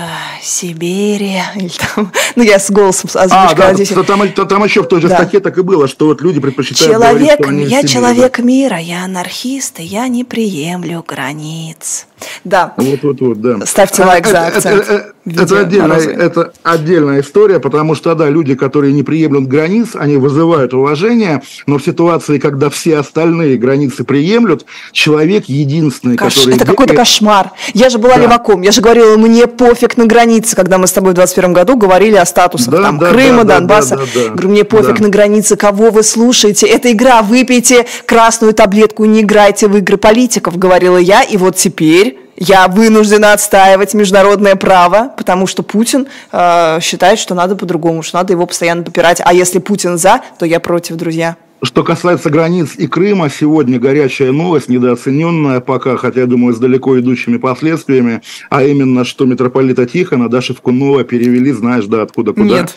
[0.42, 1.40] Сибири.
[1.56, 3.50] Или там, ну, я с голосом озвучка.
[3.50, 3.88] А, да, здесь...
[3.88, 5.16] там, там, там еще в той же да.
[5.16, 8.36] статье так и было, что вот люди предпочитают человек, говорить, что они Я Сибири, человек
[8.36, 8.42] да.
[8.42, 12.06] мира, я анархист, и я не приемлю границ.
[12.44, 12.74] Да.
[12.76, 13.66] Вот, вот, вот, да.
[13.66, 14.82] Ставьте лайк за акцент.
[14.82, 19.90] Это, это, это, отдельная, это отдельная история, потому что, да, люди, которые не приемлют границ,
[19.94, 26.34] они вызывают уважение, но в ситуации, когда все остальные границы приемлют, человек единственный, Кош...
[26.34, 26.56] который...
[26.56, 27.50] Это какой-то кошмар.
[27.74, 28.22] Я же была да.
[28.22, 31.76] леваком, я же говорила, мне пофиг на границе, когда мы с тобой в 21 году
[31.76, 33.96] говорили о статусах да, там, да, Крыма, да, Донбасса.
[33.96, 35.04] Да, да, да, Говорю, мне пофиг да.
[35.04, 36.66] на границе, кого вы слушаете.
[36.66, 42.09] Это игра, выпейте красную таблетку, не играйте в игры политиков, говорила я, и вот теперь
[42.40, 48.32] я вынуждена отстаивать международное право, потому что Путин э, считает, что надо по-другому, что надо
[48.32, 49.20] его постоянно попирать.
[49.22, 51.36] А если Путин за, то я против, друзья.
[51.62, 56.98] Что касается границ и Крыма, сегодня горячая новость, недооцененная пока, хотя, я думаю, с далеко
[56.98, 62.44] идущими последствиями, а именно, что митрополита Тихона, Даша Вкунова перевели, знаешь, да, откуда куда?
[62.44, 62.74] Нет.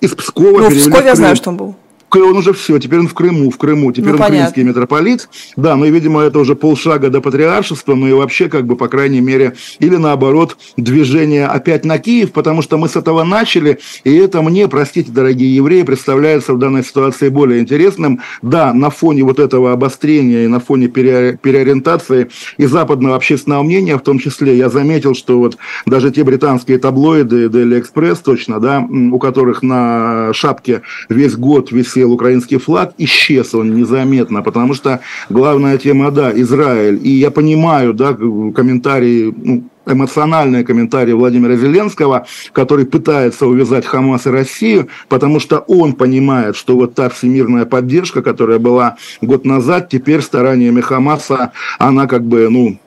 [0.00, 1.76] Из Пскова ну, в Пскове я знаю, что он был
[2.18, 4.38] он уже все, теперь он в Крыму, в Крыму, теперь ну, он понятно.
[4.38, 5.28] крымский митрополит.
[5.56, 8.88] Да, ну и, видимо, это уже полшага до патриаршества, ну и вообще, как бы, по
[8.88, 14.14] крайней мере, или наоборот, движение опять на Киев, потому что мы с этого начали, и
[14.16, 18.20] это мне, простите, дорогие евреи, представляется в данной ситуации более интересным.
[18.42, 23.96] Да, на фоне вот этого обострения и на фоне пере, переориентации и западного общественного мнения,
[23.96, 28.80] в том числе, я заметил, что вот даже те британские таблоиды, Daily Express точно, да,
[28.80, 35.00] у которых на шапке весь год висит висел украинский флаг, исчез он незаметно, потому что
[35.28, 36.98] главная тема, да, Израиль.
[37.02, 44.30] И я понимаю, да, комментарии, ну, эмоциональные комментарии Владимира Зеленского, который пытается увязать Хамас и
[44.30, 50.22] Россию, потому что он понимает, что вот та всемирная поддержка, которая была год назад, теперь
[50.22, 52.78] стараниями Хамаса, она как бы, ну,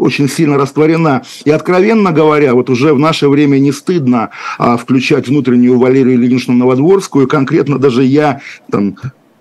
[0.00, 1.22] очень сильно растворена.
[1.44, 6.54] И, откровенно говоря, вот уже в наше время не стыдно а, включать внутреннюю Валерию Ильиничну
[6.54, 7.28] Новодворскую.
[7.28, 8.96] Конкретно даже я там,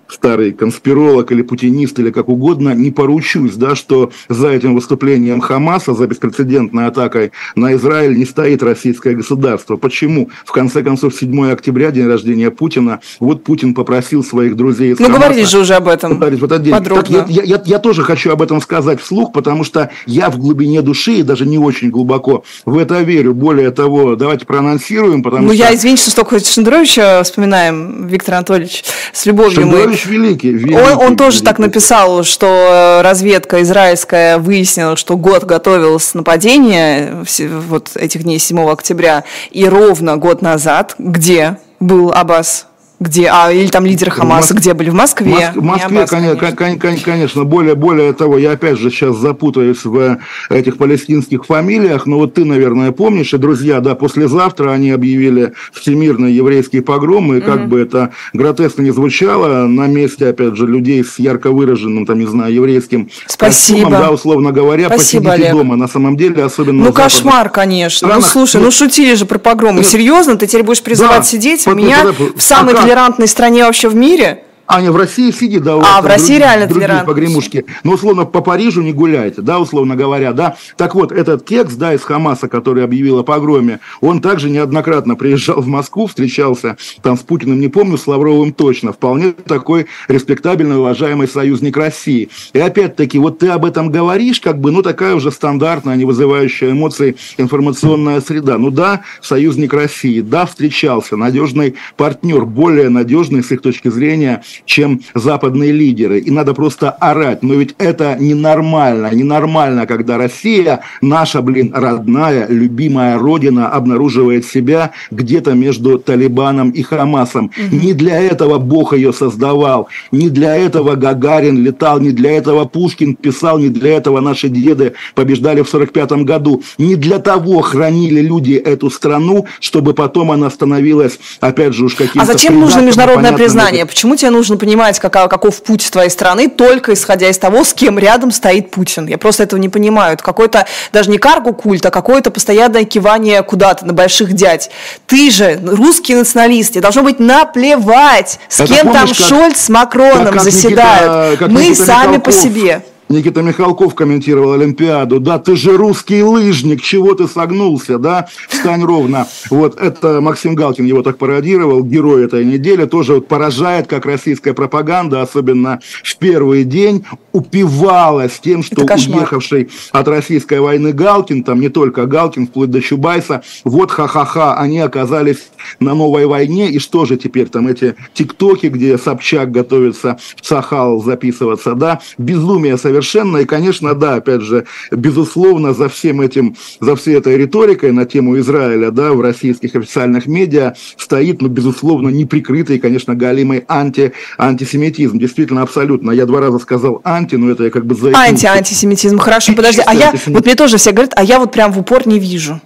[0.09, 5.93] старый конспиролог или путинист, или как угодно, не поручусь, да, что за этим выступлением Хамаса,
[5.93, 9.77] за беспрецедентной атакой на Израиль не стоит российское государство.
[9.77, 10.29] Почему?
[10.45, 15.05] В конце концов, 7 октября, день рождения Путина, вот Путин попросил своих друзей из Ну,
[15.05, 17.03] Хамаса, говорили же уже об этом вот подробно.
[17.03, 20.81] Так, я, я, я тоже хочу об этом сказать вслух, потому что я в глубине
[20.81, 23.33] души, и даже не очень глубоко, в это верю.
[23.33, 25.63] Более того, давайте проанонсируем, потому ну, что...
[25.63, 30.11] Ну, я, извините, что столько Шендеровича вспоминаем, Виктор Анатольевич, с любовью Шендерович мы...
[30.11, 30.75] великий, великий.
[30.75, 31.45] Он, он тоже великий.
[31.45, 39.23] так написал, что разведка израильская выяснила, что год готовилось нападение вот этих дней 7 октября,
[39.51, 42.68] и ровно год назад, где был Аббас
[42.99, 43.29] где?
[43.31, 44.89] А, или там лидеры Хамаса, где были?
[44.89, 45.51] В Москве?
[45.55, 47.05] В Москве, конечно, конечно.
[47.05, 47.43] конечно.
[47.45, 52.43] Более, более того, я опять же сейчас запутаюсь в этих палестинских фамилиях, но вот ты,
[52.43, 57.67] наверное, помнишь, и друзья, да, послезавтра они объявили всемирный еврейский погром, и как mm-hmm.
[57.67, 62.27] бы это гротескно не звучало, на месте, опять же, людей с ярко выраженным, там, не
[62.27, 63.77] знаю, еврейским Спасибо.
[63.79, 65.51] костюмом, да, условно говоря, Спасибо, посидите Олег.
[65.53, 68.07] дома, на самом деле, особенно Ну, кошмар, конечно.
[68.07, 69.83] Странах, ну, слушай, ну, шутили же про погромы.
[69.83, 70.35] Серьезно?
[70.35, 71.65] Ты теперь будешь призывать да, сидеть?
[71.65, 74.43] У меня в самой а толерантной стране вообще в мире.
[74.71, 77.65] Аня, в России сидит, да, у а, в России другие, реально другие погремушки.
[77.83, 80.57] Но, условно, по Парижу не гуляйте, да, условно говоря, да.
[80.77, 85.59] Так вот, этот текст, да, из Хамаса, который объявил о погроме, он также неоднократно приезжал
[85.59, 88.93] в Москву, встречался там с Путиным, не помню, с Лавровым точно.
[88.93, 92.29] Вполне такой респектабельный, уважаемый союзник России.
[92.53, 96.73] И опять-таки, вот ты об этом говоришь, как бы, ну, такая уже стандартная, не вызывающая
[96.73, 98.59] эмоций информационная среда.
[98.59, 105.01] Ну да, союзник России, да, встречался, надежный партнер, более надежный с их точки зрения, чем
[105.13, 106.19] западные лидеры.
[106.19, 107.43] И надо просто орать.
[107.43, 109.09] Но ведь это ненормально.
[109.13, 117.51] Ненормально, когда Россия, наша, блин, родная, любимая родина, обнаруживает себя где-то между Талибаном и Хамасом.
[117.71, 119.89] Не для этого Бог ее создавал.
[120.11, 121.99] Не для этого Гагарин летал.
[121.99, 123.59] Не для этого Пушкин писал.
[123.59, 126.63] Не для этого наши деды побеждали в 45 году.
[126.77, 132.21] Не для того хранили люди эту страну, чтобы потом она становилась, опять же, уж каким-то...
[132.21, 133.85] А зачем нужно международное признание?
[133.85, 137.73] Почему тебе нужно нужно понимать, каков, каков путь твоей страны, только исходя из того, с
[137.73, 139.07] кем рядом стоит Путин.
[139.07, 140.13] Я просто этого не понимаю.
[140.13, 144.71] Это какой-то, даже не каргу-культ, а какое-то постоянное кивание куда-то на больших дядь.
[145.05, 149.59] Ты же русский националист, тебе должно быть наплевать, с Это кем помнишь, там как, Шольц
[149.59, 151.41] с Макроном как, как заседают.
[151.41, 152.23] Никита, Мы Никита сами Михалков.
[152.23, 152.83] по себе.
[153.09, 155.19] Никита Михалков комментировал Олимпиаду.
[155.19, 158.27] Да, ты же русский лыжник, чего ты согнулся, да?
[158.47, 159.25] Встань ровно.
[159.49, 162.85] Вот это Максим Галкин его так пародировал, герой этой недели.
[162.85, 170.07] Тоже вот поражает, как российская пропаганда, особенно в первый день, упивалась тем, что уехавший от
[170.07, 175.95] российской войны Галкин, там не только Галкин, вплоть до Чубайса, вот ха-ха-ха, они оказались на
[175.95, 176.69] новой войне.
[176.69, 182.01] И что же теперь там эти тиктоки, где Собчак готовится в Сахал записываться, да?
[182.19, 183.37] Безумие совершенно совершенно.
[183.37, 188.37] И, конечно, да, опять же, безусловно, за всем этим, за всей этой риторикой на тему
[188.39, 195.17] Израиля, да, в российских официальных медиа стоит, ну, безусловно, неприкрытый, конечно, галимый анти, антисемитизм.
[195.17, 196.11] Действительно, абсолютно.
[196.11, 198.11] Я два раза сказал анти, но это я как бы за...
[198.13, 199.17] Анти-антисемитизм.
[199.17, 199.81] Хорошо, подожди.
[199.85, 202.59] А я, вот мне тоже все говорят, а я вот прям в упор не вижу.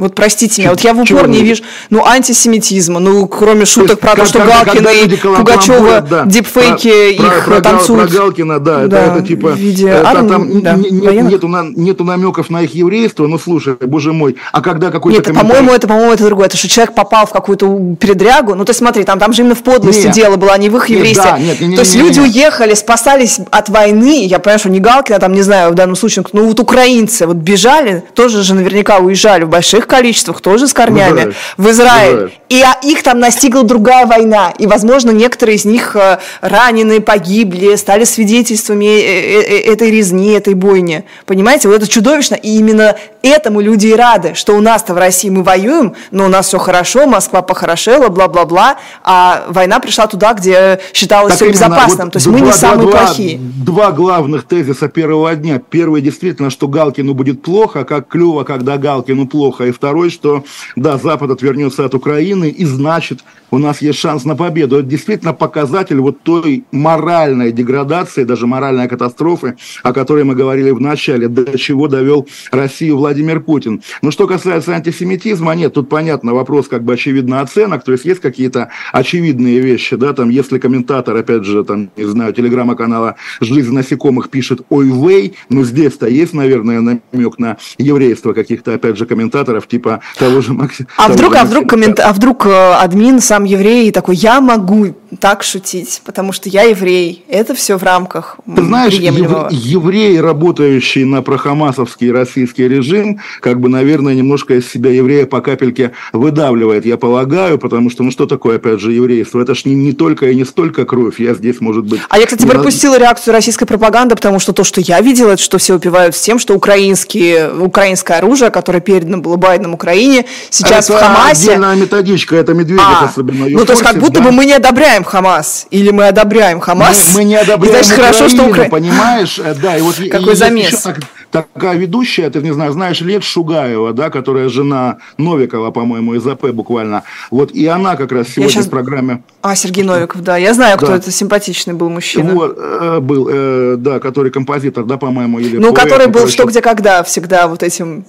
[0.00, 4.16] Вот простите меня, вот я в упор не вижу, ну, антисемитизма, ну, кроме шуток про
[4.16, 8.08] то, что Галкина и Пугачева, дипфейки их танцуют.
[8.08, 14.14] Про Галкина, да, это, типа, нету, на, нету намеков на их еврейство, ну, слушай, боже
[14.14, 17.30] мой, а когда какой-то Нет, по-моему, это, по-моему, это другое, это что человек попал в
[17.30, 20.56] какую-то передрягу, ну, то есть смотри, там, там же именно в подлости дело было, а
[20.56, 21.34] не в их еврействе.
[21.74, 25.72] То есть люди уехали, спасались от войны, я понимаю, что не Галкина, там, не знаю,
[25.72, 30.40] в данном случае, ну, вот украинцы вот бежали, тоже же наверняка уезжали в больших количествах,
[30.40, 32.10] тоже с корнями в Израиль.
[32.10, 32.32] В Израиль.
[32.48, 34.52] И а, их там настигла другая война.
[34.58, 40.54] И, возможно, некоторые из них э, ранены, погибли, стали свидетельствами э, э, этой резни, этой
[40.54, 41.04] бойни.
[41.26, 42.34] Понимаете, вот это чудовищно.
[42.34, 46.28] И именно этому люди и рады, что у нас-то в России мы воюем, но у
[46.28, 51.54] нас все хорошо, Москва похорошела, бла-бла-бла, а война пришла туда, где считалось так все именно,
[51.54, 52.06] безопасным.
[52.06, 53.38] Вот То есть два, мы не самые два, плохие.
[53.38, 55.60] Два главных тезиса первого дня.
[55.70, 59.64] Первый действительно, что Галкину будет плохо, как клево, когда Галкину плохо.
[59.70, 63.20] И второй, что да, Запад отвернется от Украины, и значит,
[63.50, 64.78] у нас есть шанс на победу.
[64.78, 70.80] Это действительно показатель вот той моральной деградации, даже моральной катастрофы, о которой мы говорили в
[70.80, 73.82] начале, до чего довел Россию Владимир Путин.
[74.02, 78.20] Но что касается антисемитизма, нет, тут понятно, вопрос как бы очевидно оценок, то есть есть
[78.20, 84.30] какие-то очевидные вещи, да, там, если комментатор, опять же, там, не знаю, телеграмма-канала «Жизнь насекомых»
[84.30, 90.00] пишет «Ой, вей», ну, здесь-то есть, наверное, намек на еврейство каких-то, опять же, комментаторов, типа
[90.18, 90.88] того же Максима.
[90.96, 92.00] А вдруг, а вдруг, коммент...
[92.00, 96.48] а вдруг э, админ сам сам еврей и такой, я могу так шутить, потому что
[96.48, 97.24] я еврей.
[97.28, 103.68] Это все в рамках Ты знаешь, ев- еврей, работающий на прохамасовский российский режим, как бы,
[103.68, 108.56] наверное, немножко из себя еврея по капельке выдавливает, я полагаю, потому что, ну что такое,
[108.56, 109.40] опять же, еврейство?
[109.40, 112.00] Это ж не, не только и не столько кровь, я здесь, может быть...
[112.08, 115.42] А я, кстати, не пропустила реакцию российской пропаганды, потому что то, что я видела, это
[115.42, 120.88] что все упивают с тем, что украинские, украинское оружие, которое передано было Байденом Украине, сейчас
[120.88, 121.50] это в Хамасе...
[121.50, 124.26] отдельная методичка, это Медведев а, особенно ну, то есть как будто да?
[124.26, 127.12] бы мы не одобряем Хамас, или мы одобряем Хамас.
[127.14, 128.64] Мы, мы не одобряем и, значит, Украину, хорошо, что Укра...
[128.64, 129.38] понимаешь?
[129.38, 130.82] Э, да, и вот Какой и, замес.
[130.82, 130.98] Так,
[131.30, 136.48] такая ведущая, ты не знаю, знаешь, Лет Шугаева, да, которая жена Новикова, по-моему, из АП
[136.48, 137.04] буквально.
[137.30, 138.66] Вот, и она как раз сегодня сейчас...
[138.66, 139.22] в программе...
[139.42, 140.96] А, Сергей Новиков, да, я знаю, кто да.
[140.96, 142.34] это, симпатичный был мужчина.
[142.34, 145.56] Вот, э, был, э, да, который композитор, да, по-моему, или...
[145.56, 148.04] Ну, поэт, который был «Что, где, когда» всегда вот этим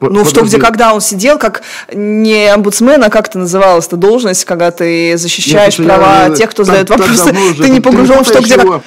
[0.00, 0.30] ну, Подожди.
[0.30, 4.70] что где, когда он сидел, как не омбудсмен, а как это называлось, эта должность, когда
[4.70, 8.40] ты защищаешь Нет, права я, тех, кто так, задает вопросы, ты не погружен в что,
[8.40, 8.82] где, его,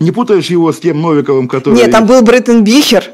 [0.00, 1.74] Не путаешь его с тем Новиковым, который...
[1.74, 3.12] Нет, там был Брэттон Бихер,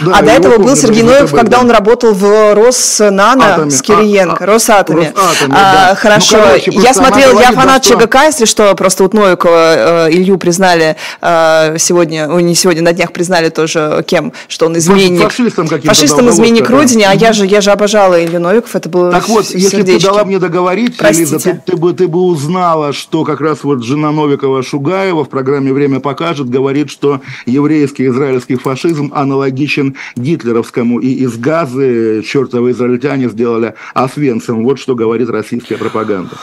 [0.00, 3.70] да, а до этого был Сергей Ноев, когда он работал в Роснано Атоме.
[3.70, 5.12] с Кириенко, а, Росатоме.
[5.14, 5.94] Росатоме а, да.
[5.94, 10.10] Хорошо, ну, короче, я смотрел, я фанат да, ЧГК, если что, просто вот Новикова, э,
[10.10, 15.22] Илью признали э, сегодня, ой, не сегодня, на днях признали тоже кем, что он изменник.
[15.22, 19.28] Фашистом Фашистом изменник Родине, а я же, я же обожала Илью Новиков, это было Так
[19.28, 23.24] вот, если бы ты дала мне договорить, Лиза, ты, ты, бы, ты бы узнала, что
[23.24, 29.12] как раз вот жена Новикова Шугаева в программе «Время покажет» говорит, что еврейский израильский фашизм
[29.14, 34.64] аналогичен аналогичен гитлеровскому, и из газы чертовы израильтяне сделали Освенцим.
[34.64, 36.36] Вот что говорит российская пропаганда.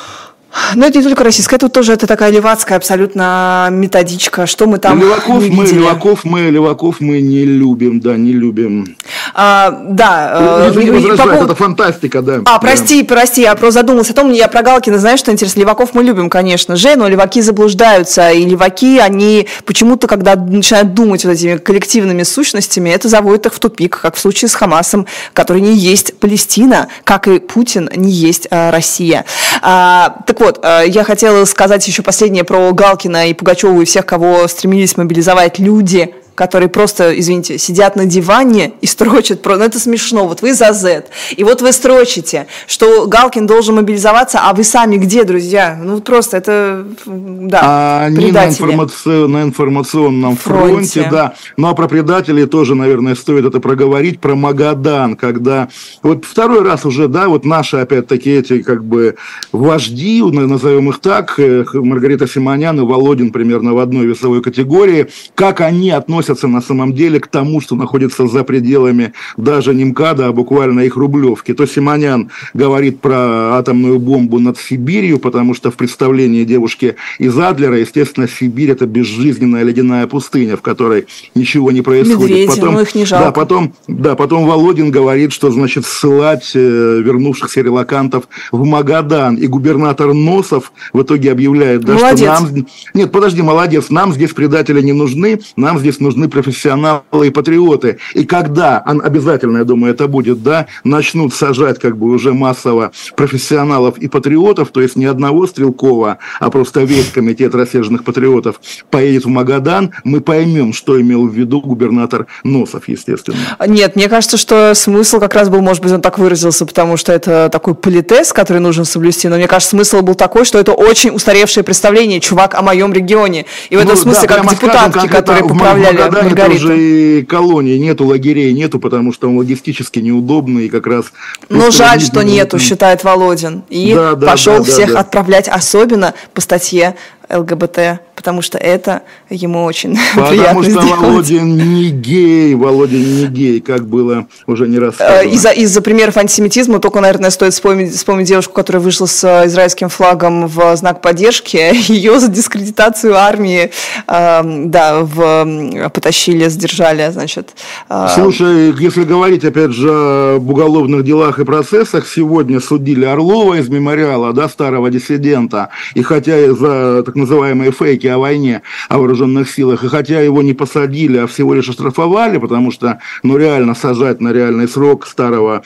[0.76, 5.00] Но это не только российская, это тоже это такая левацкая абсолютно методичка, что мы там
[5.00, 8.96] леваков не мы, леваков мы, леваков мы не любим, да, не любим.
[9.34, 10.68] А, да.
[10.70, 11.46] Извини, э, возражает, по...
[11.46, 12.42] это фантастика, да.
[12.46, 13.16] А, прости, да.
[13.16, 16.30] прости, я просто задумалась о том, я про Галкина, знаешь, что интересно, леваков мы любим,
[16.30, 22.24] конечно же, но леваки заблуждаются, и леваки, они почему-то, когда начинают думать вот этими коллективными
[22.24, 26.90] сущностями, это заводит их в тупик, как в случае с Хамасом, который не есть Палестина,
[27.04, 29.26] как и Путин не есть а, Россия.
[29.62, 34.06] А, так вот, э, я хотела сказать еще последнее про Галкина и Пугачеву и всех,
[34.06, 39.46] кого стремились мобилизовать люди, которые просто, извините, сидят на диване и строчат.
[39.46, 40.28] Ну, это смешно.
[40.28, 41.06] Вот вы за Z.
[41.36, 45.80] И вот вы строчите, что Галкин должен мобилизоваться, а вы сами где, друзья?
[45.82, 49.10] Ну, просто это, да, а Они на, информаци...
[49.10, 51.02] на информационном фронте.
[51.02, 51.34] фронте, да.
[51.58, 54.20] Ну, а про предателей тоже, наверное, стоит это проговорить.
[54.20, 55.70] Про Магадан, когда...
[56.02, 59.16] Вот второй раз уже, да, вот наши, опять-таки, эти, как бы,
[59.52, 65.62] вожди, назовем их так, э, Маргарита Симонян и Володин примерно в одной весовой категории, как
[65.62, 70.28] они относятся относятся на самом деле к тому, что находится за пределами даже не МКАДа,
[70.28, 71.54] а буквально их Рублевки.
[71.54, 77.78] То Симонян говорит про атомную бомбу над Сибирью, потому что в представлении девушки из Адлера,
[77.78, 82.30] естественно, Сибирь это безжизненная ледяная пустыня, в которой ничего не происходит.
[82.30, 83.26] Медведи, потом, их не жалко.
[83.26, 89.36] Да, потом, да, потом Володин говорит, что значит ссылать э, вернувшихся релакантов в Магадан.
[89.36, 92.38] И губернатор Носов в итоге объявляет, да, молодец.
[92.38, 92.68] что нам...
[92.94, 97.98] Нет, подожди, молодец, нам здесь предатели не нужны, нам здесь нужны нужны профессионалы и патриоты.
[98.14, 103.98] И когда, обязательно, я думаю, это будет, да, начнут сажать как бы уже массово профессионалов
[103.98, 108.60] и патриотов, то есть не одного Стрелкова, а просто весь комитет рассерженных патриотов
[108.90, 113.38] поедет в Магадан, мы поймем, что имел в виду губернатор Носов, естественно.
[113.66, 117.12] Нет, мне кажется, что смысл как раз был, может быть, он так выразился, потому что
[117.12, 121.12] это такой политез, который нужно соблюсти, но мне кажется, смысл был такой, что это очень
[121.12, 123.46] устаревшее представление, чувак, о моем регионе.
[123.70, 126.62] И в этом ну, смысле, да, как депутатки, скажем, которые поправляли Магадане Маргариту.
[126.62, 131.06] тоже и колонии нету, лагерей нету, потому что он логистически неудобный и как раз...
[131.50, 133.64] Но жаль, что нету, считает Володин.
[133.70, 135.00] И да, да, пошел да, всех да.
[135.00, 136.96] отправлять, особенно по статье
[137.34, 141.02] ЛГБТ, потому что это ему очень потому приятно Потому что сделать.
[141.02, 146.18] Володин не гей, Володин не гей, как было уже не раз э, Из-за, из-за примеров
[146.18, 151.02] антисемитизма только, наверное, стоит вспомнить, вспомнить девушку, которая вышла с э, израильским флагом в знак
[151.02, 151.58] поддержки.
[151.92, 153.72] Ее за дискредитацию армии,
[154.08, 157.54] э, да, в, потащили, сдержали, значит.
[157.90, 158.08] Э...
[158.14, 164.34] Слушай, если говорить, опять же, об уголовных делах и процессах, сегодня судили Орлова из мемориала,
[164.34, 169.84] да, старого диссидента, и хотя за так называемые фейки о войне, о вооруженных силах.
[169.84, 174.32] И хотя его не посадили, а всего лишь оштрафовали, потому что, ну, реально сажать на
[174.32, 175.64] реальный срок старого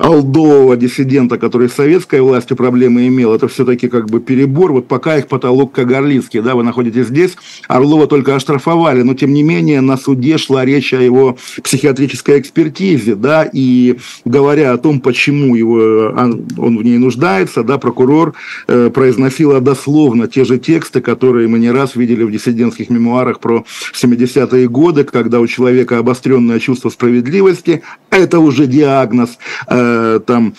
[0.00, 4.72] алдового диссидента, который с советской властью проблемы имел, это все-таки как бы перебор.
[4.72, 7.36] Вот пока их потолок Кагарлицкий, да, вы находитесь здесь,
[7.68, 13.14] Орлова только оштрафовали, но тем не менее на суде шла речь о его психиатрической экспертизе,
[13.14, 18.34] да, и говоря о том, почему его, он в ней нуждается, да, прокурор
[18.68, 23.64] э, произносила дословно те же тексты, которые мы не раз видели в диссидентских мемуарах про
[23.94, 30.54] 70-е годы, когда у человека обостренное чувство справедливости, это уже диагноз, Э, там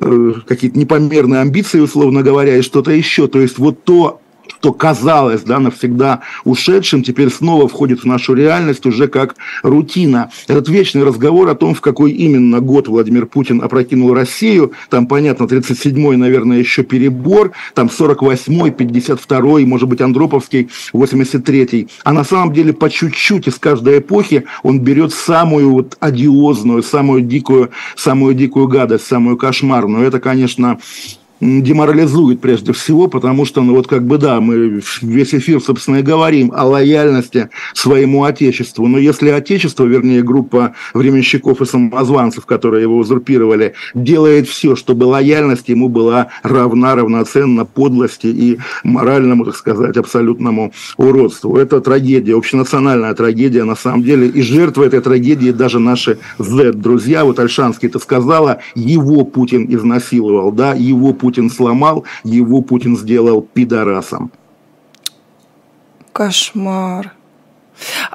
[0.00, 3.28] э, какие-то непомерные амбиции, условно говоря, и что-то еще.
[3.28, 4.21] То есть вот то
[4.62, 9.34] что казалось да, навсегда ушедшим, теперь снова входит в нашу реальность уже как
[9.64, 10.30] рутина.
[10.46, 15.46] Этот вечный разговор о том, в какой именно год Владимир Путин опрокинул Россию, там, понятно,
[15.46, 21.88] 37-й, наверное, еще перебор, там 48-й, 52-й, может быть, Андроповский, 83-й.
[22.04, 27.22] А на самом деле по чуть-чуть из каждой эпохи он берет самую вот одиозную, самую
[27.22, 30.06] дикую, самую дикую гадость, самую кошмарную.
[30.06, 30.78] Это, конечно,
[31.42, 36.02] деморализует прежде всего, потому что, ну вот как бы да, мы весь эфир, собственно, и
[36.02, 38.86] говорим о лояльности своему Отечеству.
[38.86, 45.68] Но если Отечество, вернее, группа временщиков и самозванцев, которые его узурпировали, делает все, чтобы лояльность
[45.68, 51.56] ему была равна, равноценна подлости и моральному, так сказать, абсолютному уродству.
[51.56, 54.28] Это трагедия, общенациональная трагедия на самом деле.
[54.28, 57.24] И жертвы этой трагедии даже наши Z-друзья.
[57.24, 63.40] Вот Альшанский это сказала, его Путин изнасиловал, да, его Путин Путин сломал, его Путин сделал
[63.40, 64.30] пидорасом.
[66.12, 67.14] Кошмар.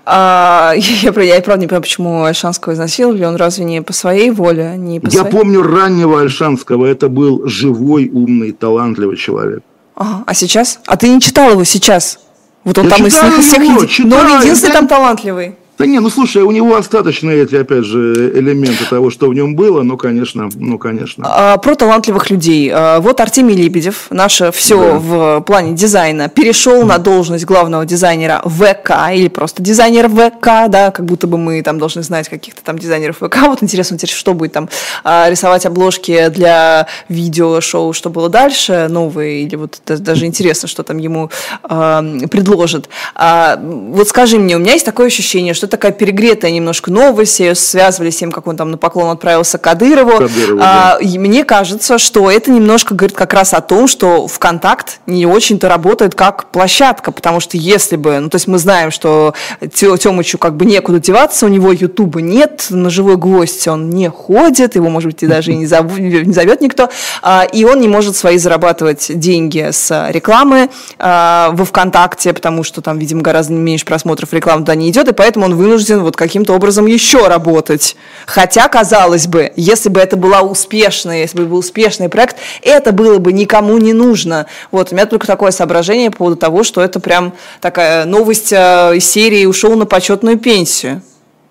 [0.06, 3.26] А, я, я, я правда не понимаю, почему Альшанского изнасиловали.
[3.26, 4.76] Он разве не по своей воле?
[4.78, 5.32] Не по я своей...
[5.32, 6.86] помню раннего Альшанского.
[6.86, 9.64] Это был живой, умный, талантливый человек.
[9.96, 10.24] Ага.
[10.28, 10.80] А сейчас?
[10.86, 12.20] А ты не читал его сейчас?
[12.64, 14.74] Вот он я там из всех, всех Но он единственный я...
[14.74, 15.56] там талантливый.
[15.78, 19.56] Да не, ну слушай, у него остаточные эти, опять же, элементы того, что в нем
[19.56, 21.24] было, ну, конечно, ну, конечно.
[21.28, 22.72] А, про талантливых людей.
[22.74, 24.98] А, вот Артемий Лебедев, наше все да.
[24.98, 31.06] в плане дизайна, перешел на должность главного дизайнера ВК, или просто дизайнер ВК, да, как
[31.06, 33.38] будто бы мы там должны знать каких-то там дизайнеров ВК.
[33.46, 34.70] Вот интересно, интересно, что будет там
[35.04, 40.98] а, рисовать обложки для видео-шоу, что было дальше, новые, или вот даже интересно, что там
[40.98, 41.30] ему
[41.62, 42.90] а, предложат.
[43.14, 47.40] А, вот скажи мне, у меня есть такое ощущение, что что такая перегретая немножко новость,
[47.40, 50.12] ее связывали с тем, как он там на поклон отправился к Кадырову.
[50.12, 51.00] Кадырову а, да.
[51.00, 55.68] и мне кажется, что это немножко говорит как раз о том, что ВКонтакт не очень-то
[55.68, 60.56] работает как площадка, потому что если бы, ну то есть мы знаем, что Темычу как
[60.56, 65.12] бы некуда деваться, у него Ютуба нет, на живой гвоздь он не ходит, его, может
[65.12, 66.90] быть, и даже и не, зов, не зовет никто,
[67.22, 72.82] а, и он не может свои зарабатывать деньги с рекламы а, во ВКонтакте, потому что
[72.82, 76.54] там, видимо, гораздо меньше просмотров рекламы туда не идет, и поэтому он вынужден вот каким-то
[76.54, 77.98] образом еще работать.
[78.26, 83.18] Хотя, казалось бы, если бы это была успешная, если бы был успешный проект, это было
[83.18, 84.46] бы никому не нужно.
[84.72, 88.94] Вот, у меня только такое соображение по поводу того, что это прям такая новость а,
[88.94, 91.02] из серии «Ушел на почетную пенсию».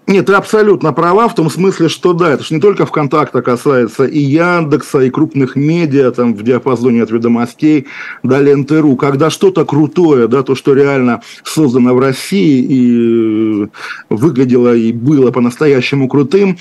[0.07, 4.05] Нет, ты абсолютно права в том смысле, что да, это же не только ВКонтакта касается
[4.05, 7.89] и Яндекса, и крупных медиа там в диапазоне от ведомостей
[8.23, 8.97] до Ленты.ру.
[8.97, 13.69] Когда что-то крутое, да, то, что реально создано в России и
[14.09, 16.59] выглядело и было по-настоящему крутым,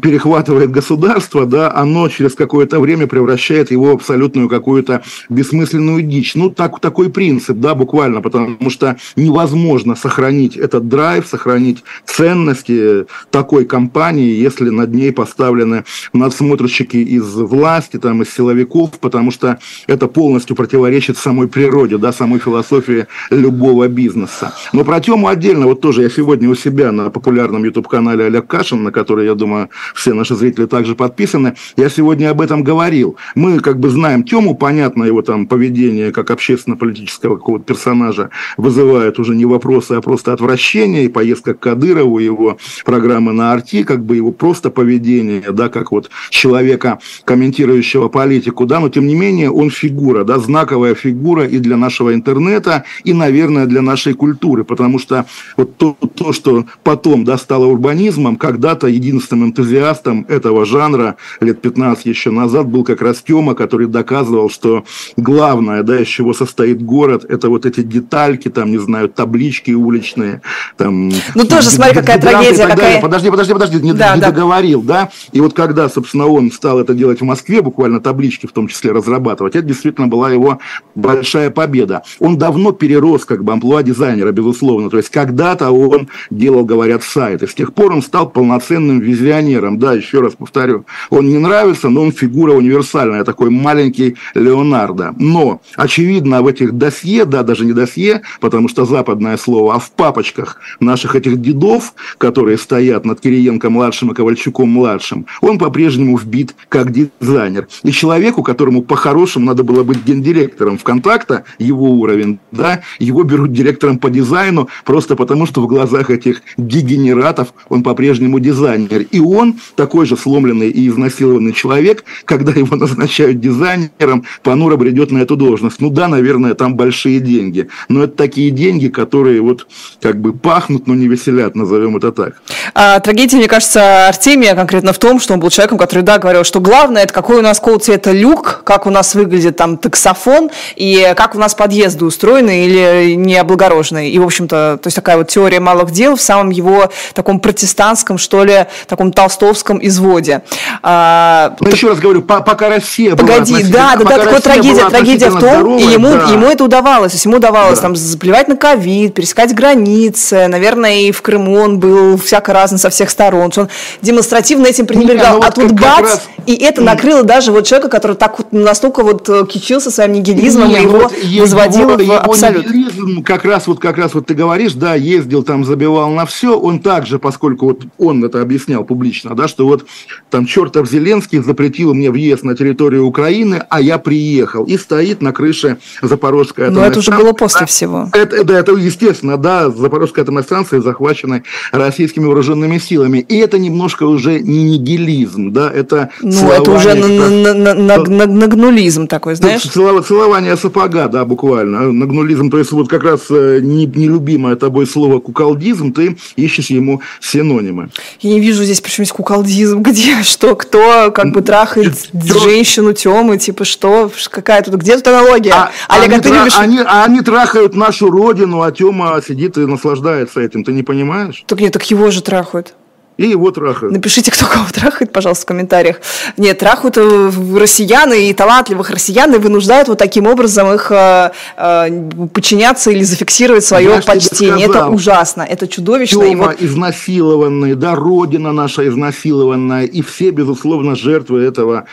[0.00, 6.34] перехватывает государство, да, оно через какое-то время превращает его в абсолютную какую-то бессмысленную дичь.
[6.34, 13.64] Ну, так, такой принцип, да, буквально, потому что невозможно сохранить этот драйв, сохранить ценности такой
[13.64, 20.56] компании, если над ней поставлены надсмотрщики из власти, там, из силовиков, потому что это полностью
[20.56, 24.54] противоречит самой природе, да, самой философии любого бизнеса.
[24.72, 28.82] Но про тему отдельно, вот тоже я сегодня у себя на популярном YouTube-канале Олег Кашин,
[28.82, 31.54] на который, я думаю, все наши зрители также подписаны.
[31.76, 33.16] Я сегодня об этом говорил.
[33.34, 39.34] Мы как бы знаем Тему, понятно, его там поведение как общественно-политического какого-то персонажа вызывает уже
[39.34, 44.16] не вопросы, а просто отвращение, и поездка к Кадырову, его программы на Арти, как бы
[44.16, 49.70] его просто поведение, да, как вот человека, комментирующего политику, да, но тем не менее он
[49.70, 55.26] фигура, да, знаковая фигура и для нашего интернета, и, наверное, для нашей культуры, потому что
[55.56, 61.60] вот то, то что потом, да, стало урбанизмом, когда-то единственным энтузиастом энтузиастом этого жанра лет
[61.60, 64.84] 15 еще назад был как раз Тёма, который доказывал, что
[65.16, 70.42] главное, да, из чего состоит город, это вот эти детальки, там, не знаю, таблички уличные,
[70.76, 71.10] там...
[71.34, 73.00] Ну, тоже, смотри, какая трагедия, какая...
[73.00, 74.30] Подожди, подожди, подожди, не, да, не да.
[74.30, 75.10] договорил, да?
[75.32, 78.92] И вот когда, собственно, он стал это делать в Москве, буквально таблички в том числе
[78.92, 80.58] разрабатывать, это действительно была его
[80.94, 82.02] большая победа.
[82.18, 87.46] Он давно перерос как бы амплуа дизайнера, безусловно, то есть когда-то он делал, говорят, сайты,
[87.46, 91.88] с тех пор он стал полноценным визионером инженером, да, еще раз повторю, он не нравится,
[91.88, 95.14] но он фигура универсальная, такой маленький Леонардо.
[95.18, 99.90] Но, очевидно, в этих досье, да, даже не досье, потому что западное слово, а в
[99.90, 107.68] папочках наших этих дедов, которые стоят над Кириенко-младшим и Ковальчуком-младшим, он по-прежнему вбит как дизайнер.
[107.82, 113.98] И человеку, которому по-хорошему надо было быть гендиректором ВКонтакта, его уровень, да, его берут директором
[113.98, 119.06] по дизайну, просто потому что в глазах этих дегенератов он по-прежнему дизайнер.
[119.10, 125.18] И он такой же сломленный и изнасилованный человек, когда его назначают дизайнером, понуро бредет на
[125.18, 125.80] эту должность.
[125.80, 129.66] Ну да, наверное, там большие деньги, но это такие деньги, которые вот
[130.00, 132.40] как бы пахнут, но не веселят, назовем это так.
[132.74, 136.44] А, трагедия, мне кажется, Артемия конкретно в том, что он был человеком, который, да, говорил,
[136.44, 140.50] что главное, это какой у нас какого цвета люк, как у нас выглядит там таксофон,
[140.76, 144.10] и как у нас подъезды устроены или не облагорожены.
[144.10, 148.18] И, в общем-то, то есть такая вот теория малых дел в самом его таком протестантском,
[148.18, 150.42] что ли, таком толстом толстовском изводе.
[150.82, 154.88] А, Но ну, еще раз говорю, пока Россия Погоди, была да, да, да, такая трагедия,
[154.88, 156.30] трагедия в том, здоровой, и ему, да.
[156.32, 157.82] ему это удавалось, то есть ему удавалось да.
[157.82, 162.90] там заплевать на ковид, пересекать границы, наверное, и в Крыму он был всяко разный со
[162.90, 163.68] всех сторон, он
[164.02, 166.28] демонстративно этим пренебрегал, ну, а вот тут бац, раз...
[166.46, 170.68] и это накрыло даже вот человека, который так вот настолько вот э, кичился своим нигилизмом,
[170.68, 172.66] Нет, и его вот возводило его, в его абсолют.
[172.66, 176.58] Нигилизм, как раз вот как раз вот ты говоришь, да, ездил там, забивал на все,
[176.58, 179.86] он также, поскольку вот он это объяснял публично, лично, да, что вот
[180.30, 184.64] там чертов Зеленский запретил мне въезд на территорию Украины, а я приехал.
[184.64, 188.08] И стоит на крыше Запорожской атомной Но это уже было после да, всего.
[188.12, 193.18] Это, да, это естественно, да, Запорожская атомная станция захвачена российскими вооруженными силами.
[193.18, 199.62] И это немножко уже не нигилизм, да, это Ну, это уже нагнулизм такой, знаешь?
[199.62, 201.92] Целование сапога, да, буквально.
[201.92, 207.88] Нагнулизм, то есть вот как раз э, нелюбимое тобой слово куколдизм, ты ищешь ему синонимы.
[208.20, 213.64] Я не вижу здесь почему куколдизм, где, что, кто, как бы трахает женщину Тёмы, типа
[213.64, 215.52] что, какая тут, где тут аналогия?
[215.54, 216.54] А, Олег, они, а ты тра- любишь...
[216.58, 221.44] Они, а они трахают нашу родину, а Тёма сидит и наслаждается этим, ты не понимаешь?
[221.46, 222.74] Так нет, так его же трахают.
[223.16, 223.92] И его трахают.
[223.92, 226.00] Напишите, кто кого трахает, пожалуйста, в комментариях.
[226.36, 232.08] Нет, трахают э, россиян и талантливых россиян и вынуждают вот таким образом их э, э,
[232.34, 234.66] подчиняться или зафиксировать свое Я почтение.
[234.66, 236.26] Это ужасно, это чудовищно.
[236.26, 236.60] Тема вот...
[236.60, 241.86] изнасилованный, да, родина наша изнасилованная, и все, безусловно, жертвы этого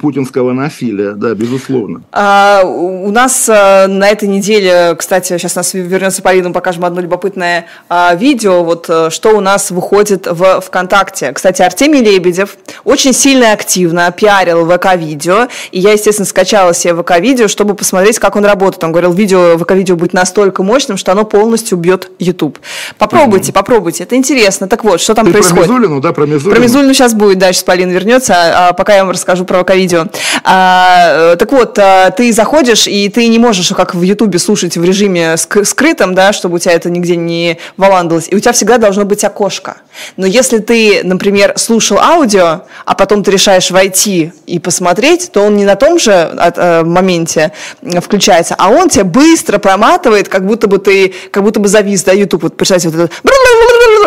[0.00, 2.02] путинского насилия, да, безусловно.
[2.10, 7.66] А, у нас а, на этой неделе, кстати, сейчас нас вернется Полина, покажем одно любопытное
[7.88, 11.32] а, видео, вот что у нас выходит в ВКонтакте.
[11.32, 17.48] Кстати, Артемий Лебедев очень сильно и активно пиарил ВК-видео, и я, естественно, скачала себе ВК-видео,
[17.48, 18.82] чтобы посмотреть, как он работает.
[18.84, 22.58] Он говорил, видео, ВК-видео будет настолько мощным, что оно полностью убьет YouTube.
[22.98, 23.54] Попробуйте, угу.
[23.54, 24.68] попробуйте, это интересно.
[24.68, 25.66] Так вот, что там Ты происходит?
[25.66, 26.54] Про Мизулину, да, про Мизулину?
[26.54, 30.06] Про Мизулину сейчас будет, да, сейчас Полина вернется, а пока я вам расскажу про ВК-видео.
[30.44, 34.84] А, так вот, а, ты заходишь, и ты не можешь, как в Ютубе, слушать в
[34.84, 39.04] режиме скрытом, да, чтобы у тебя это нигде не валандалось, и у тебя всегда должно
[39.04, 39.76] быть окошко.
[40.16, 45.56] Но если ты, например, слушал аудио, а потом ты решаешь войти и посмотреть, то он
[45.56, 47.52] не на том же э, моменте
[48.00, 52.12] включается, а он тебя быстро проматывает, как будто бы ты, как будто бы завис, да,
[52.12, 53.12] YouTube, вот, представьте, вот этот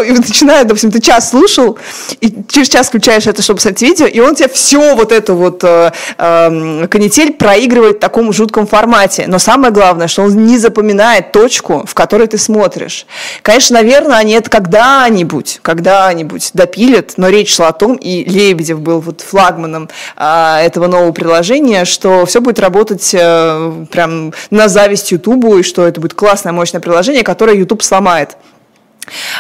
[0.06, 1.78] и начинает, допустим, ты час слушал,
[2.22, 5.64] и через час включаешь это, чтобы смотреть видео, и он тебе все вот это вот
[5.64, 9.26] э, э, канитель проигрывает в таком жутком формате.
[9.28, 13.06] Но самое главное, что он не запоминает точку, в которой ты смотришь.
[13.42, 19.00] Конечно, наверное, они это когда-нибудь, когда-нибудь допилят, но речь шла о том, и Лебедев был
[19.00, 25.58] вот флагманом э, этого нового приложения, что все будет работать э, прям на зависть Ютубу,
[25.58, 28.38] и что это будет классное, мощное приложение, которое YouTube сломает.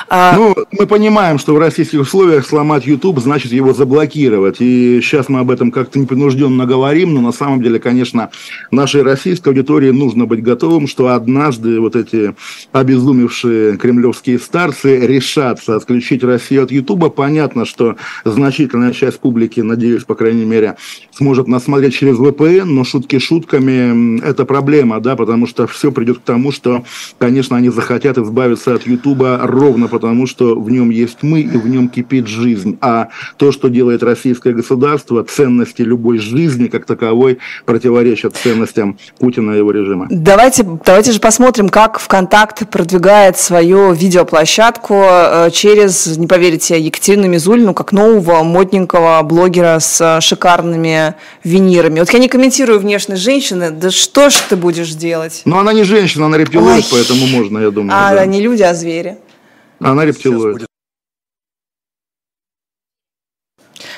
[0.09, 0.35] А...
[0.35, 4.57] Ну, мы понимаем, что в российских условиях сломать YouTube значит его заблокировать.
[4.59, 8.29] И сейчас мы об этом как-то непринужденно говорим, но на самом деле, конечно,
[8.71, 12.35] нашей российской аудитории нужно быть готовым, что однажды вот эти
[12.71, 17.13] обезумевшие кремлевские старцы решатся отключить Россию от YouTube.
[17.13, 17.95] Понятно, что
[18.25, 20.77] значительная часть публики, надеюсь, по крайней мере,
[21.11, 26.19] сможет нас смотреть через VPN, но шутки шутками– это проблема, да, потому что все придет
[26.19, 26.83] к тому, что,
[27.17, 29.23] конечно, они захотят избавиться от YouTube
[29.57, 32.77] ровно потому, что в нем есть мы и в нем кипит жизнь.
[32.81, 39.57] А то, что делает российское государство, ценности любой жизни как таковой противоречат ценностям Путина и
[39.57, 40.07] его режима.
[40.09, 47.73] Давайте, давайте же посмотрим, как ВКонтакт продвигает свою видеоплощадку э, через, не поверите, Екатерину Мизулину,
[47.73, 51.99] как нового модненького блогера с э, шикарными винирами.
[51.99, 55.41] Вот я не комментирую внешность женщины, да что ж ты будешь делать?
[55.45, 57.97] Ну, она не женщина, она рептилоид, поэтому можно, я думаю.
[57.97, 58.25] А, да.
[58.25, 59.17] не люди, а звери.
[59.79, 60.65] Она рептилоид.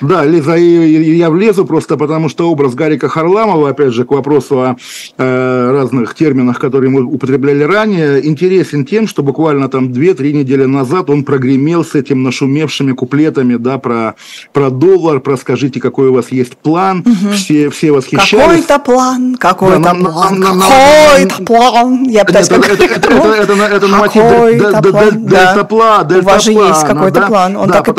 [0.02, 4.76] Да, Лиза, я влезу просто потому, что образ Гарика Харламова, опять же, к вопросу о
[5.18, 11.10] э, разных терминах, которые мы употребляли ранее, интересен тем, что буквально там 2-3 недели назад
[11.10, 14.16] он прогремел с этим нашумевшими куплетами, да, про,
[14.54, 17.34] про доллар, про скажите, какой у вас есть план, угу.
[17.34, 18.66] все, все восхищались.
[18.66, 22.04] Какой-то план, какой-то да, план, какой-то план.
[22.10, 24.24] Я пытаюсь это, это, это, это, это, на мотив
[25.30, 27.94] дельтаплан, У вас же есть какой-то план, он так и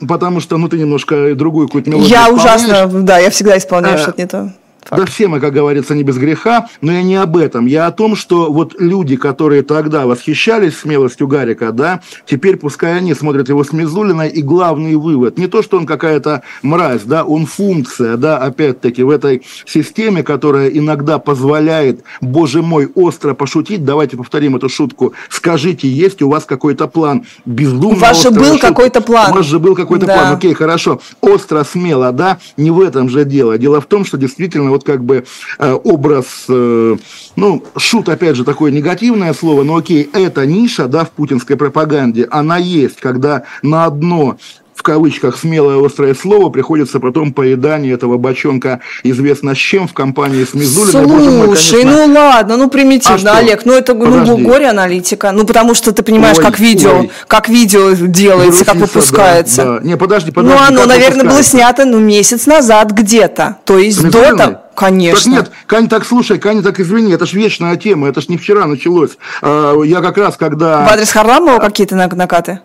[0.00, 3.98] потому что, ну, ты немножко другую какую-то мелодию Я ужасно, да, я всегда исполняю э,
[4.02, 4.52] что-то не то.
[4.88, 5.02] Факт.
[5.02, 7.66] Да все мы, как говорится, не без греха, но я не об этом.
[7.66, 13.12] Я о том, что вот люди, которые тогда восхищались смелостью Гарика, да, теперь пускай они
[13.12, 17.44] смотрят его с Мизулиной, и главный вывод, не то, что он какая-то мразь, да, он
[17.44, 24.56] функция, да, опять-таки, в этой системе, которая иногда позволяет, боже мой, остро пошутить, давайте повторим
[24.56, 29.32] эту шутку, скажите, есть у вас какой-то план, безумно У вас же был какой-то план.
[29.32, 30.14] У вас же был какой-то да.
[30.14, 33.58] план, окей, хорошо, остро, смело, да, не в этом же дело.
[33.58, 35.24] Дело в том, что действительно вот как бы
[35.58, 36.96] э, образ, э,
[37.36, 42.28] ну, шут, опять же, такое негативное слово, но окей, эта ниша, да, в путинской пропаганде,
[42.30, 44.38] она есть, когда на одно
[44.78, 50.44] в кавычках смелое острое слово приходится потом поедание этого бочонка известно с чем в компании
[50.44, 51.46] с Мизулиной.
[51.46, 55.74] Слушай, мой, ну ладно, ну примитивно, а Олег, ну это ну, горе аналитика, ну потому
[55.74, 57.10] что ты понимаешь, ой, как видео, ой.
[57.26, 59.64] как видео делается, как выпускается.
[59.64, 59.84] Да, да.
[59.84, 60.56] Не, подожди, подожди.
[60.56, 64.60] Ну оно, наверное, было снято ну месяц назад где-то, то есть до того.
[64.76, 65.34] Конечно.
[65.34, 68.38] Так нет, Кань, так слушай, Кань, так извини, это ж вечная тема, это ж не
[68.38, 69.18] вчера началось.
[69.42, 70.86] А, я как раз когда...
[70.86, 72.60] В адрес Харламова какие-то накаты?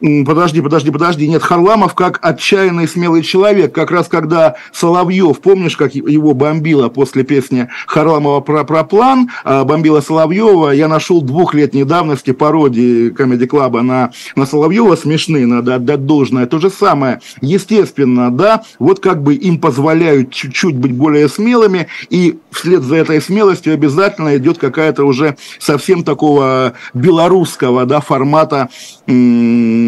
[0.00, 1.28] Подожди, подожди, подожди.
[1.28, 3.74] Нет, Харламов как отчаянный смелый человек.
[3.74, 9.64] Как раз когда Соловьев, помнишь, как его бомбило после песни Харламова про, про план, а,
[9.64, 16.06] бомбила Соловьева, я нашел двухлетней давности пародии Комеди Клаба на, на Соловьева смешные, надо отдать
[16.06, 16.46] должное.
[16.46, 17.20] То же самое.
[17.40, 23.20] Естественно, да, вот как бы им позволяют чуть-чуть быть более смелыми, и вслед за этой
[23.20, 28.68] смелостью обязательно идет какая-то уже совсем такого белорусского, да, формата
[29.08, 29.87] м-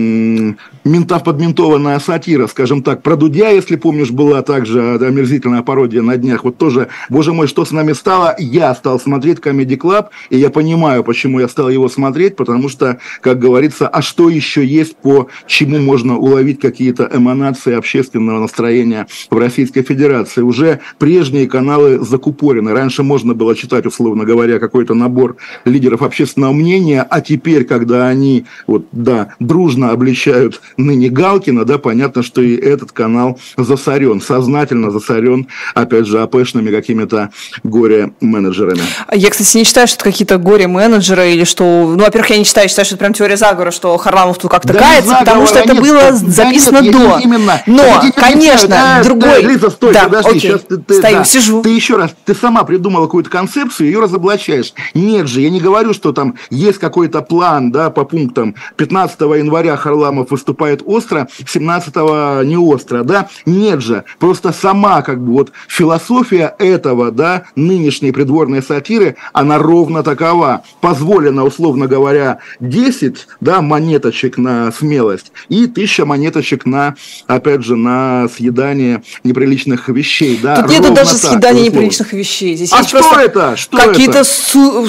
[0.84, 3.02] ментов подментованная сатира, скажем так.
[3.02, 6.44] Про Дудя, если помнишь, была также омерзительная пародия на днях.
[6.44, 8.34] Вот тоже, боже мой, что с нами стало?
[8.38, 12.98] Я стал смотреть Comedy Club, и я понимаю, почему я стал его смотреть, потому что,
[13.20, 19.36] как говорится, а что еще есть, по чему можно уловить какие-то эманации общественного настроения в
[19.36, 20.42] Российской Федерации?
[20.42, 22.72] Уже прежние каналы закупорены.
[22.72, 28.46] Раньше можно было читать, условно говоря, какой-то набор лидеров общественного мнения, а теперь, когда они,
[28.66, 35.48] вот, да, дружно обличают ныне Галкина, да, понятно, что и этот канал засорен, сознательно засорен,
[35.74, 37.30] опять же, АПшными какими-то
[37.62, 38.82] горе-менеджерами.
[39.12, 41.94] Я, кстати, не считаю, что это какие-то горе-менеджеры или что...
[41.96, 44.72] Ну, во-первых, я не считаю, считаю, что это прям теория заговора, что Харламов тут как-то
[44.72, 47.18] да кается, потому что это нет, было записано да до.
[47.18, 47.62] Именно.
[47.66, 49.42] Но, конечно, да, другой...
[49.42, 50.40] Да, Лиза, стой, да, подожди, окей.
[50.40, 51.62] сейчас ты, ты, Стою, да, сижу.
[51.62, 54.72] Ты еще раз, ты сама придумала какую-то концепцию, ее разоблачаешь.
[54.94, 58.54] Нет же, я не говорю, что там есть какой-то план, да, по пунктам.
[58.76, 63.28] 15 января Харламов выступает остро, 17-го не остро, да?
[63.46, 70.02] Нет же, просто сама как бы вот философия этого, да, нынешней придворной сатиры, она ровно
[70.02, 70.62] такова.
[70.80, 76.94] Позволено, условно говоря, 10, да, монеточек на смелость и 1000 монеточек на,
[77.26, 80.62] опять же, на съедание неприличных вещей, да?
[80.62, 82.56] Тут нету даже съедания неприличных вещей.
[82.56, 83.56] Здесь а что это?
[83.56, 84.88] Что какие-то су...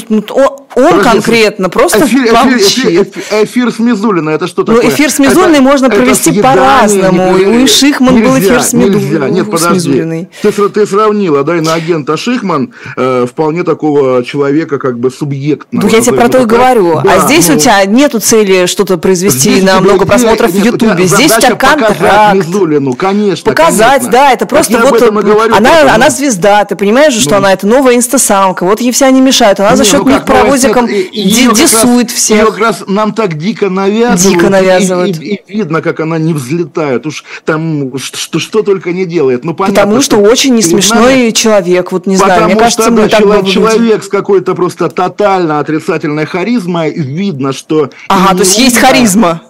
[0.73, 4.80] Он Подожди, конкретно просто эфир, эфир, эфир, эфир, эфир с Мизулиной, это что ну, такое?
[4.83, 7.63] Ну, эфир с Мизулиной это, можно провести по-разному.
[7.63, 9.29] У Шихман был эфир с, нельзя.
[9.29, 10.27] Нет, подожди.
[10.41, 15.85] Ты, ты сравнила, да, иноагента Шихман э, вполне такого человека, как бы субъектного.
[15.85, 16.97] Ну, я тебе про то и говорю.
[16.97, 20.51] А да, а здесь ну, у тебя нету цели что-то произвести здесь на много просмотров
[20.51, 21.05] в Ютубе.
[21.05, 22.35] Здесь у тебя контракт.
[22.35, 23.49] Мизулину, конечно.
[23.49, 24.11] Показать, конечно.
[24.11, 27.37] да, это просто вот она, она звезда, ты понимаешь, что ну.
[27.37, 32.11] она это новая инстасамка, вот ей все они мешают, она за счет них паровозиком Десует
[32.11, 32.39] всех.
[32.39, 34.21] Ее как раз нам так дико навязывают.
[34.21, 34.70] Дико навязывают.
[34.79, 37.05] И, и, и видно, как она не взлетает.
[37.05, 39.43] Уж там что, что только не делает.
[39.43, 41.31] Ну, понятно, Потому что, что очень не смешной надо...
[41.33, 41.91] человек.
[41.91, 46.93] Вот не знаю, мне кажется, что, да, человек, человек с какой-то просто тотально отрицательной харизмой.
[46.93, 47.89] Видно, что...
[48.07, 49.41] Ага, то есть есть харизма.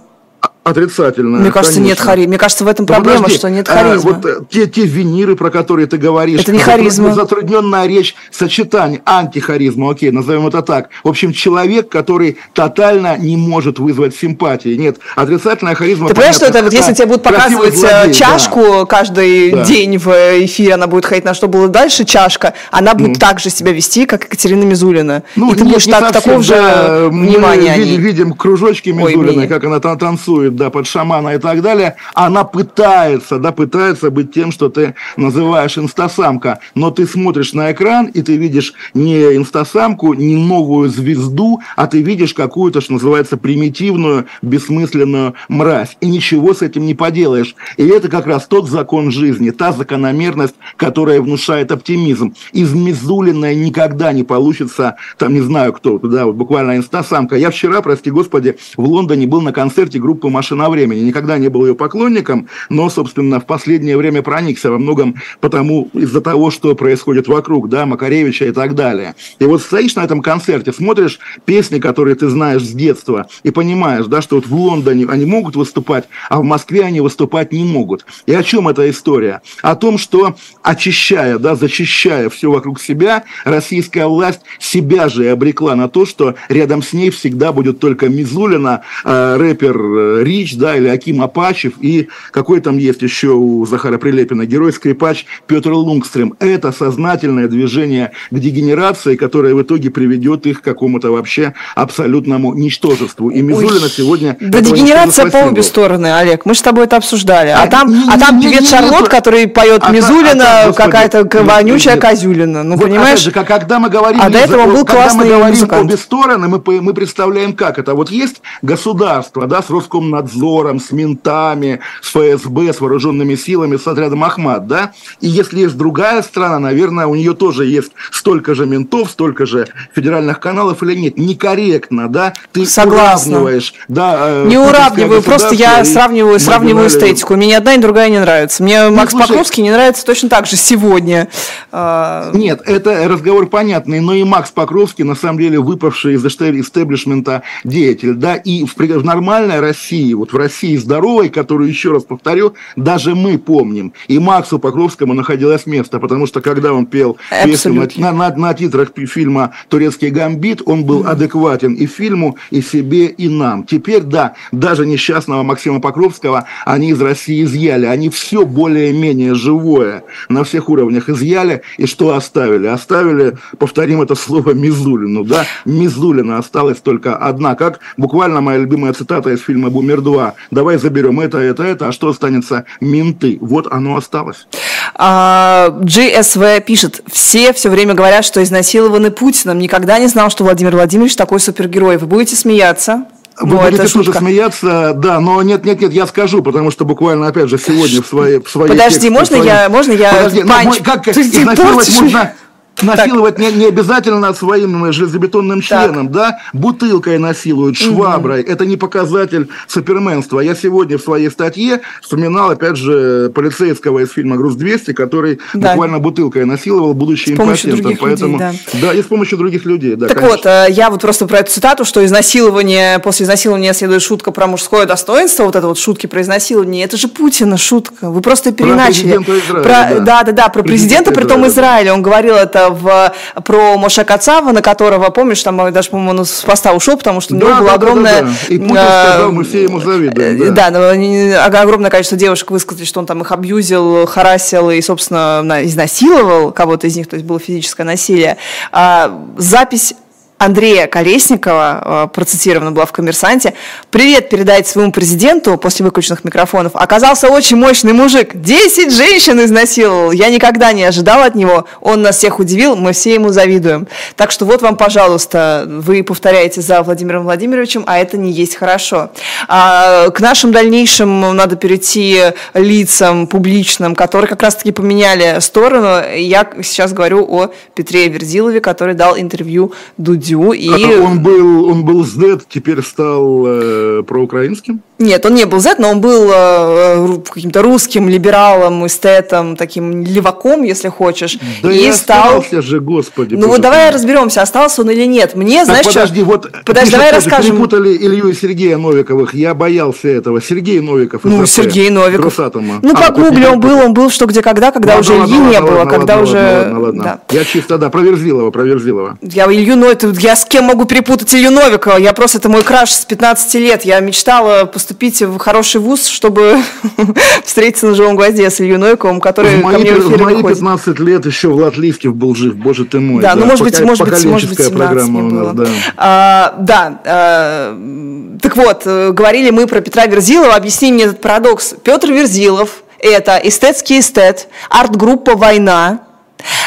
[0.63, 1.39] Отрицательно.
[1.39, 1.89] Мне кажется, конечно.
[1.89, 2.27] нет харизмы.
[2.29, 4.11] Мне кажется, в этом проблема, подожди, что нет а, харизмы.
[4.11, 6.41] А, вот э, те, те виниры, про которые ты говоришь.
[6.41, 7.15] Это не харизма.
[7.15, 10.89] Затрудненная речь, сочетание, антихаризма, окей, назовем это так.
[11.03, 14.75] В общем, человек, который тотально не может вызвать симпатии.
[14.75, 16.09] Нет, отрицательная харизма.
[16.09, 18.85] Ты понимаешь, что это вот если тебе будут показывать э, злодей, чашку да.
[18.85, 19.65] каждый да.
[19.65, 20.09] день в
[20.45, 23.19] эфире, она будет ходить на что было дальше, чашка, она будет mm.
[23.19, 25.23] так же себя вести, как Екатерина Мизулина.
[25.35, 27.73] Ну, и ты нет, будешь так, совсем, такого да, же внимания.
[27.75, 32.43] Мы видим, видим кружочки Мизулиной, как она танцует да, под шамана и так далее, она
[32.43, 38.21] пытается, да, пытается быть тем, что ты называешь инстасамка, но ты смотришь на экран, и
[38.21, 45.35] ты видишь не инстасамку, не новую звезду, а ты видишь какую-то, что называется, примитивную, бессмысленную
[45.47, 45.97] мразь.
[46.01, 47.55] И ничего с этим не поделаешь.
[47.77, 52.33] И это как раз тот закон жизни, та закономерность, которая внушает оптимизм.
[52.53, 57.35] Из Мизулиной никогда не получится, там, не знаю кто, да, вот буквально инстасамка.
[57.35, 61.01] Я вчера, прости господи, в Лондоне был на концерте группы «Машина времени».
[61.01, 66.19] Никогда не был ее поклонником, но, собственно, в последнее время проникся во многом потому, из-за
[66.19, 69.13] того, что происходит вокруг, да, Макаревича и так далее.
[69.37, 74.07] И вот стоишь на этом концерте, смотришь песни, которые ты знаешь с детства, и понимаешь,
[74.07, 78.07] да, что вот в Лондоне они могут выступать, а в Москве они выступать не могут.
[78.25, 79.43] И о чем эта история?
[79.61, 85.87] О том, что очищая, да, защищая все вокруг себя, российская власть себя же обрекла на
[85.87, 90.87] то, что рядом с ней всегда будет только Мизулина, э, рэпер э, Рич, да, или
[90.87, 96.35] Аким Апачев, и какой там есть еще у Захара Прилепина герой-скрипач Петр Лунгстрем.
[96.39, 103.29] Это сознательное движение к дегенерации, которое в итоге приведет их к какому-то вообще абсолютному ничтожеству.
[103.29, 104.37] И Мизулина Ой, сегодня...
[104.39, 107.49] Да дегенерация по обе стороны, Олег, мы же с тобой это обсуждали.
[107.49, 110.73] А, а там, не, а там не, певец не, Шарлот, который поет а, Мизулина, а,
[110.73, 112.63] какая-то вонючая Козюлина.
[112.63, 113.19] Ну, вот, понимаешь?
[113.19, 114.21] Же, когда мы говорим...
[114.21, 115.85] А до этого был классный мы говорим музыкант.
[115.85, 117.93] обе стороны, мы, мы представляем как это.
[117.95, 123.87] Вот есть государство, да, с Роскомнадзором, надзором, с ментами, с ФСБ, с вооруженными силами, с
[123.87, 124.91] отрядом Ахмат, да?
[125.19, 129.67] И если есть другая страна, наверное, у нее тоже есть столько же ментов, столько же
[129.95, 131.17] федеральных каналов или нет?
[131.17, 132.33] Некорректно, да?
[132.51, 133.39] Ты Согласна.
[133.39, 134.17] уравниваешь, да?
[134.19, 137.35] Э, не уравниваю, просто я сравниваю, сравниваю эстетику.
[137.35, 138.63] Мне одна, ни другая не нравится.
[138.63, 141.29] Мне ну, Макс слушай, Покровский не нравится точно так же сегодня.
[141.71, 147.43] А, нет, это разговор понятный, но и Макс Покровский, на самом деле, выпавший из истеблишмента
[147.63, 152.53] деятель, да, и в нормальной России России, вот в России здоровой, которую, еще раз повторю,
[152.75, 153.93] даже мы помним.
[154.07, 158.91] И Максу Покровскому находилось место, потому что когда он пел песню на, на, на титрах
[158.95, 163.63] фильма «Турецкий гамбит», он был адекватен и фильму, и себе, и нам.
[163.63, 167.85] Теперь, да, даже несчастного Максима Покровского они из России изъяли.
[167.85, 171.61] Они все более-менее живое на всех уровнях изъяли.
[171.77, 172.67] И что оставили?
[172.67, 175.23] Оставили, повторим это слово, Мизулину.
[175.23, 175.45] Да?
[175.65, 177.55] Мизулина осталась только одна.
[177.55, 180.33] Как буквально моя любимая цитата из фильма «Бумер 2».
[180.51, 182.65] Давай заберем это, это, это, а что останется?
[182.79, 183.37] Менты.
[183.41, 184.47] Вот оно осталось.
[184.95, 189.59] А, GSV пишет, все все время говорят, что изнасилованы Путиным.
[189.59, 191.97] Никогда не знал, что Владимир Владимирович такой супергерой.
[191.97, 193.05] Вы будете смеяться?
[193.39, 197.27] Вы но будете тоже смеяться, да, но нет, нет, нет, я скажу, потому что буквально,
[197.27, 198.39] опять же, сегодня в своей...
[198.39, 199.49] В своей Подожди, тексте, можно своей...
[199.49, 200.13] я, можно я...
[200.13, 202.33] Подожди, ну, как изнасиловать можно...
[202.81, 206.11] Насиловать не, не обязательно своим железобетонным членом, так.
[206.11, 206.39] да?
[206.53, 208.41] Бутылкой насилуют, шваброй.
[208.41, 208.51] Угу.
[208.51, 210.39] Это не показатель суперменства.
[210.39, 215.71] Я сегодня в своей статье вспоминал, опять же, полицейского из фильма «Груз-200», который да.
[215.71, 217.97] буквально бутылкой насиловал, будучи с импотентом.
[217.99, 218.79] Поэтому, людей, да.
[218.81, 220.37] да, и с помощью других людей, да, Так конечно.
[220.37, 224.47] вот, э, я вот просто про эту цитату, что изнасилование, после изнасилования следует шутка про
[224.47, 228.09] мужское достоинство, вот это вот шутки про изнасилование, это же Путина шутка.
[228.09, 229.17] Вы просто переначали.
[229.17, 229.99] Про президента Израиля, про, да.
[229.99, 231.93] да, да, да, про президента, президента при том Израиля.
[231.93, 236.41] Он говорил это в, про Моше Кацава, на которого, помнишь, там даже, по-моему, он с
[236.41, 238.21] поста ушел, потому что у него да, была да, огромная...
[238.21, 238.53] Да, да.
[238.53, 240.41] И Путин сказал, мы все ему завидуем.
[240.41, 245.59] Э, да, да огромное количество девушек высказали, что он там их абьюзил, харасил и, собственно,
[245.63, 248.37] изнасиловал кого-то из них, то есть было физическое насилие.
[248.71, 249.95] А, запись
[250.41, 253.53] Андрея Колесникова, э, процитирована была в «Коммерсанте»,
[253.91, 256.71] «Привет передайте своему президенту после выключенных микрофонов.
[256.75, 258.31] Оказался очень мощный мужик.
[258.33, 260.11] Десять женщин изнасиловал.
[260.11, 261.65] Я никогда не ожидал от него.
[261.79, 262.75] Он нас всех удивил.
[262.75, 263.87] Мы все ему завидуем.
[264.15, 269.11] Так что вот вам, пожалуйста, вы повторяете за Владимиром Владимировичем, а это не есть хорошо.
[269.47, 272.19] А к нашим дальнейшим надо перейти
[272.55, 276.01] лицам публичным, которые как раз-таки поменяли сторону.
[276.15, 280.53] Я сейчас говорю о Петре Верзилове, который дал интервью Дудю Дю.
[280.53, 280.69] И...
[280.69, 284.81] А он был, он был Z, теперь стал э, проукраинским?
[284.99, 290.63] Нет, он не был Z, но он был э, каким-то русским либералом, эстетом, таким леваком,
[290.63, 291.37] если хочешь.
[291.63, 292.43] Да и стал...
[292.51, 293.35] же, господи.
[293.35, 295.35] Ну вот давай разберемся, остался он или нет.
[295.35, 296.25] Мне, так знаешь подожди, что...
[296.25, 297.51] вот подожди, давай расскажем.
[297.51, 299.33] Перепутали Илью и Сергея Новиковых.
[299.33, 300.41] Я боялся этого.
[300.41, 301.23] Сергей Новиков.
[301.23, 302.25] Ну, Сергей Новиков.
[302.25, 302.79] Росатома.
[302.81, 305.41] Ну, а, погугли, он был, он был что где когда, когда ладно, уже ладно, Ильи
[305.41, 306.37] ладно, не было, ладно, когда ладно, уже...
[306.37, 307.03] Ладно, ладно.
[307.03, 307.19] Да.
[307.35, 309.17] Я чисто, да, про Верзилова, про Верзилова.
[309.21, 311.97] Я Илью Новикова, я с кем могу перепутать Илью Новикова?
[311.97, 313.85] Я просто, это мой краш с 15 лет.
[313.85, 316.57] Я мечтала поступить в хороший вуз, чтобы
[317.43, 320.21] встретиться на живом гвозде с Илью Новиковым, который в мои, ко мне в эфир В
[320.21, 320.59] мои выходит.
[320.59, 323.21] 15 лет еще Влад Лискев был жив, боже ты мой.
[323.21, 325.53] Да, да ну может быть, может быть, может быть, 17 программа было.
[325.53, 325.67] Нас, да,
[325.97, 331.75] а, да а, так вот, э, говорили мы про Петра Верзилова, объясни мне этот парадокс.
[331.83, 336.01] Петр Верзилов– это эстетский эстет, арт-группа «Война»,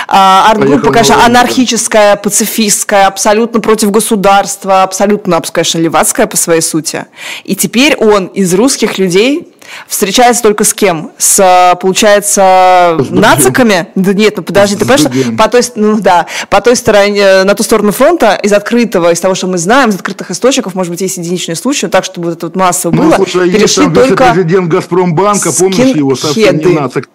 [0.07, 7.07] арт-группа, конечно, анархическая, пацифистская, абсолютно против государства, абсолютно, конечно, левацкая по своей сути.
[7.45, 9.49] И теперь он из русских людей
[9.89, 11.13] встречается только с кем?
[11.19, 13.89] С, получается, с нациками?
[13.95, 17.55] Да нет, ну подожди, с ты понимаешь, по той, ну, да, по той стороне, на
[17.55, 21.01] ту сторону фронта, из открытого, из того, что мы знаем, из открытых источников, может быть,
[21.01, 23.77] есть единичные случаи, но так, чтобы вот это вот массово ну, было, слушай, перешли есть
[23.77, 24.33] там только...
[24.33, 27.09] президент Газпромбанка, помнишь его, совсем не нацик.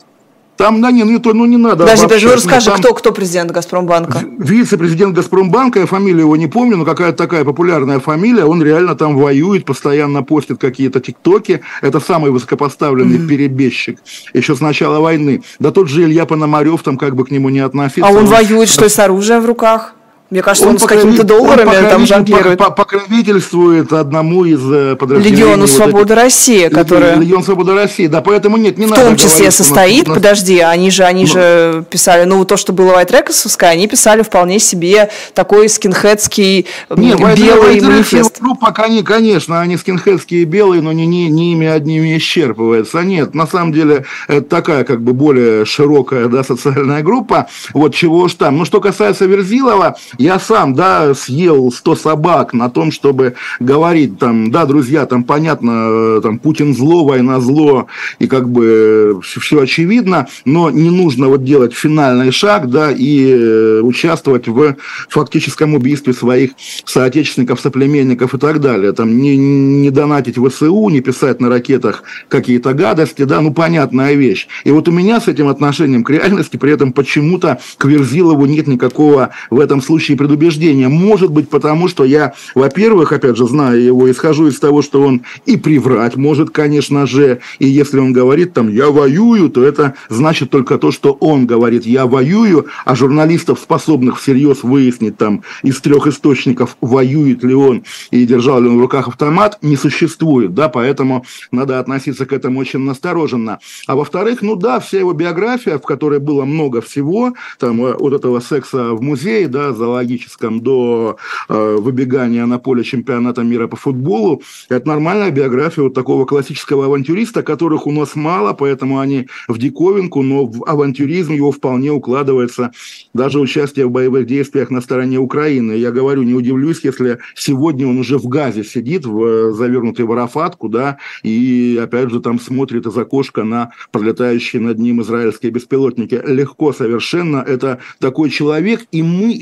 [0.60, 1.86] Там, да, не, ну, то, ну не надо.
[1.86, 2.80] Подожди, даже ну, расскажи, там...
[2.80, 4.26] кто, кто президент Газпромбанка?
[4.40, 9.16] Вице-президент Газпромбанка, я фамилию его не помню, но какая-то такая популярная фамилия, он реально там
[9.16, 11.62] воюет, постоянно постит какие-то тиктоки.
[11.82, 13.28] Это самый высокопоставленный mm-hmm.
[13.30, 14.00] перебежчик
[14.34, 15.44] еще с начала войны.
[15.60, 18.06] Да тот же Илья Пономарев там как бы к нему не относиться.
[18.06, 19.94] А он, он воюет, что, с оружием в руках?
[20.30, 22.60] Мне кажется, он, он с какими-то долларами он там жонглирует.
[22.60, 25.38] Покровительствует одному из э, подразделений.
[25.38, 27.16] Легиону вот Свободы России, которая...
[27.16, 30.18] Легион Свободы России, да, поэтому нет, не в надо В том числе состоит, нас...
[30.18, 31.28] подожди, они же, они ну...
[31.28, 37.16] же писали, ну, то, что было White Recordsовское, они писали вполне себе такой скинхедский не,
[37.16, 38.38] белый манифест.
[38.42, 43.02] Ну, пока не, конечно, они скинхедские белые, но не, не, не ими одними исчерпывается.
[43.02, 47.48] Нет, на самом деле, это такая, как бы, более широкая, да, социальная группа.
[47.74, 48.60] Вот чего уж там.
[48.60, 54.52] Ну, что касается Верзилова, я сам, да, съел 100 собак на том, чтобы говорить, там,
[54.52, 57.88] да, друзья, там, понятно, э, там, Путин зло, война зло,
[58.20, 63.32] и как бы все, все очевидно, но не нужно вот делать финальный шаг, да, и
[63.32, 64.76] э, участвовать в
[65.08, 66.52] фактическом убийстве своих
[66.84, 68.92] соотечественников, соплеменников и так далее.
[68.92, 74.50] Там, не, не донатить ВСУ, не писать на ракетах какие-то гадости, да, ну, понятная вещь.
[74.66, 78.68] И вот у меня с этим отношением к реальности при этом почему-то к Верзилову нет
[78.68, 80.90] никакого в этом случае противоречия и предубеждения.
[80.90, 85.22] Может быть, потому что я, во-первых, опять же, знаю его, исхожу из того, что он
[85.46, 90.50] и приврать может, конечно же, и если он говорит там «я воюю», то это значит
[90.50, 96.08] только то, что он говорит «я воюю», а журналистов, способных всерьез выяснить там из трех
[96.08, 101.26] источников, воюет ли он и держал ли он в руках автомат, не существует, да, поэтому
[101.52, 103.60] надо относиться к этому очень настороженно.
[103.88, 108.14] А во-вторых, ну да, вся его биография, в которой было много всего, там э, от
[108.14, 111.18] этого секса в музее, да, зоологическом, до
[111.50, 117.44] э, выбегания на поле чемпионата мира по футболу, это нормальная биография вот такого классического авантюриста,
[117.44, 122.72] которых у нас мало, поэтому они в диковинку, но в авантюризм его вполне укладывается
[123.14, 125.74] даже участие в боевых действиях на стороне Украины.
[125.74, 130.70] Я говорю, не удивлюсь, если сегодня он уже в Газе сидит, в, завернутый в арафатку,
[130.70, 136.22] да, и опять же там смотрит из окошка на пролетающие над ним израильские беспилотники.
[136.26, 137.38] Легко совершенно.
[137.38, 139.34] Это такой человек, и мы,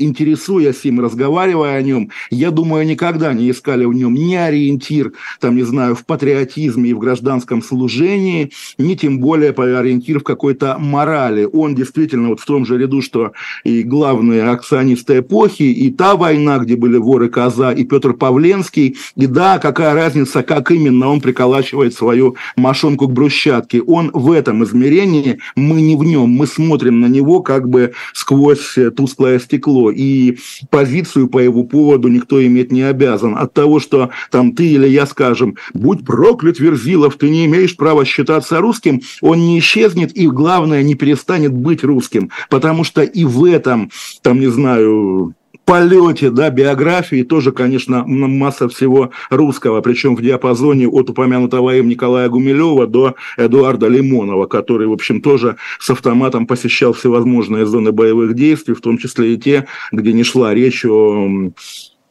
[0.48, 5.56] интересуясь им, разговаривая о нем, я думаю, никогда не искали в нем ни ориентир, там,
[5.56, 11.46] не знаю, в патриотизме и в гражданском служении, ни тем более ориентир в какой-то морали.
[11.52, 13.32] Он действительно вот в том же ряду, что
[13.64, 19.26] и главные акционисты эпохи, и та война, где были воры Коза, и Петр Павленский, и
[19.26, 23.82] да, какая разница, как именно он приколачивает свою мошонку к брусчатке.
[23.82, 28.76] Он в этом измерении, мы не в нем, мы смотрим на него как бы сквозь
[28.96, 30.37] тусклое стекло, и
[30.70, 33.36] позицию по его поводу никто иметь не обязан.
[33.36, 38.04] От того, что там ты или я скажем, будь проклят, Верзилов, ты не имеешь права
[38.04, 43.44] считаться русским, он не исчезнет и, главное, не перестанет быть русским, потому что и в
[43.44, 43.90] этом,
[44.22, 45.34] там, не знаю,
[45.68, 52.30] полете, да, биографии тоже, конечно, масса всего русского, причем в диапазоне от упомянутого им Николая
[52.30, 58.72] Гумилева до Эдуарда Лимонова, который, в общем, тоже с автоматом посещал всевозможные зоны боевых действий,
[58.72, 61.28] в том числе и те, где не шла речь о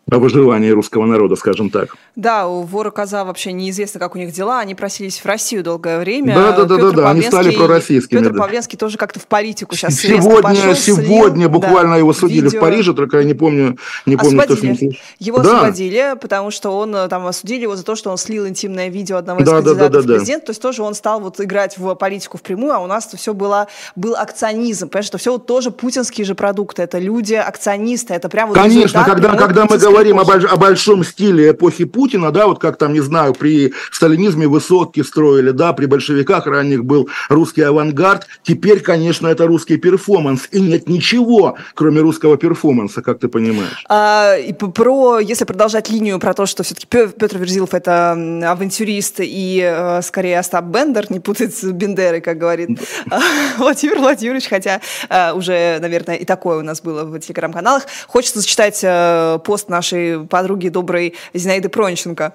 [0.09, 1.95] о выживании русского народа, скажем так.
[2.15, 4.59] Да, у вора Коза вообще неизвестно, как у них дела.
[4.59, 6.33] Они просились в Россию долгое время.
[6.33, 7.09] Да, да, да, да, да.
[7.09, 8.19] они стали пророссийскими.
[8.19, 8.39] Петр да.
[8.39, 12.59] Павленский тоже как-то в политику сейчас Сегодня, пошел, сегодня слил, буквально да, его судили видео.
[12.59, 14.73] в Париже, только я не помню, не помню, освободили.
[14.73, 15.57] что с ним Его да.
[15.57, 19.17] освободили, потому что он э, там осудили его за то, что он слил интимное видео
[19.17, 20.43] одного из да, кандидатов да, да, да, в президент.
[20.43, 20.45] Да.
[20.45, 23.67] То есть тоже он стал вот играть в политику впрямую, а у нас все было
[23.97, 24.87] был акционизм.
[24.87, 26.81] Понимаешь, что все вот тоже путинские же продукты.
[26.81, 31.51] Это люди, акционисты, это прям вот Конечно, когда, когда мы говорим об, о большом стиле
[31.51, 36.45] эпохи Путина, да, вот как там, не знаю, при сталинизме высотки строили, да, при большевиках
[36.47, 43.01] ранних был русский авангард, теперь, конечно, это русский перформанс, и нет ничего, кроме русского перформанса,
[43.01, 43.83] как ты понимаешь.
[43.89, 49.61] А, и про, если продолжать линию про то, что все-таки Петр Верзилов это авантюрист и
[49.63, 52.69] э, скорее Остап Бендер, не путать с Бендерой, как говорит
[53.57, 57.83] Владимир Владимирович, хотя э, уже, наверное, и такое у нас было в телеграм-каналах.
[58.07, 62.33] Хочется зачитать э, пост нашей подруги доброй Зинаиды Пронченко.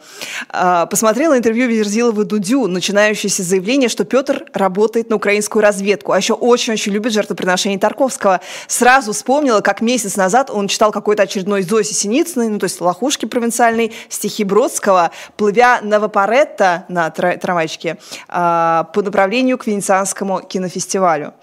[0.48, 6.34] А, посмотрела интервью Верзилова Дудю, начинающееся заявление, что Петр работает на украинскую разведку, а еще
[6.34, 8.40] очень-очень любит жертвоприношение Тарковского.
[8.66, 13.26] Сразу вспомнила, как месяц назад он читал какой-то очередной Зоси Синицыной, ну то есть лохушки
[13.26, 17.98] провинциальной, стихи Бродского, плывя на Вапоретто на трамвайчике
[18.28, 21.34] а, по направлению к Венецианскому кинофестивалю.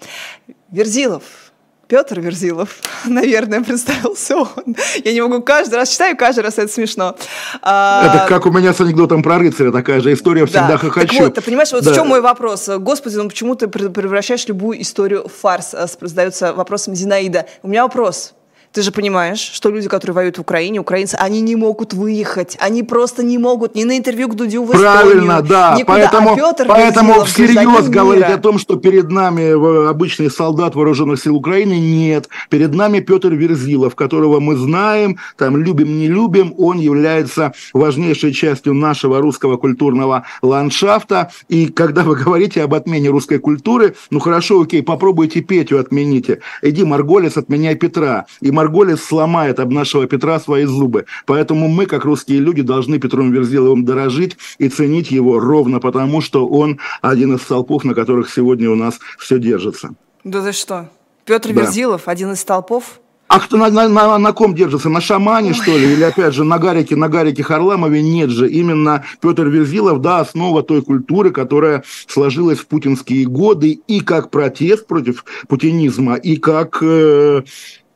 [0.70, 1.49] Верзилов,
[1.90, 4.76] Петр Верзилов, наверное, представился он.
[5.04, 7.16] Я не могу каждый раз читаю, каждый раз это смешно.
[7.62, 8.06] А...
[8.06, 10.78] Это как у меня с анекдотом про рыцаря, такая же история, всегда да.
[10.78, 11.08] хохочу.
[11.08, 11.90] Так вот, ты понимаешь, вот да.
[11.90, 12.68] в чем мой вопрос?
[12.68, 15.74] Господи, ну почему ты превращаешь любую историю в фарс?
[16.00, 17.46] Задается вопросом Зинаида.
[17.64, 18.34] У меня вопрос.
[18.72, 22.56] Ты же понимаешь, что люди, которые воюют в Украине, украинцы, они не могут выехать.
[22.60, 25.74] Они просто не могут ни на интервью к Дудю в Правильно, Эстонию, да.
[25.76, 25.94] Никуда.
[25.96, 28.34] Поэтому, а Петр поэтому всерьез говорить мира.
[28.34, 32.28] о том, что перед нами обычный солдат вооруженных сил Украины, нет.
[32.48, 36.54] Перед нами Петр Верзилов, которого мы знаем, там любим, не любим.
[36.56, 41.32] Он является важнейшей частью нашего русского культурного ландшафта.
[41.48, 46.38] И когда вы говорите об отмене русской культуры, ну хорошо, окей, попробуйте Петю отмените.
[46.62, 48.26] Иди, Марголес, отменяй Петра.
[48.40, 51.06] И Марголис сломает об нашего Петра свои зубы.
[51.24, 56.46] Поэтому мы, как русские люди, должны Петром Верзиловым дорожить и ценить его ровно потому, что
[56.46, 59.94] он один из столпов, на которых сегодня у нас все держится.
[60.24, 60.90] Да ты что?
[61.24, 61.62] Петр да.
[61.62, 63.00] Верзилов, один из столпов?
[63.28, 64.88] А кто на, на, на, на ком держится?
[64.88, 65.54] На шамане, Ой.
[65.54, 65.92] что ли?
[65.92, 68.02] Или опять же на Гарике, на Гарике Харламове?
[68.02, 68.50] Нет же.
[68.50, 74.86] Именно Петр Верзилов, да, основа той культуры, которая сложилась в путинские годы и как протест
[74.86, 77.42] против путинизма, и как э,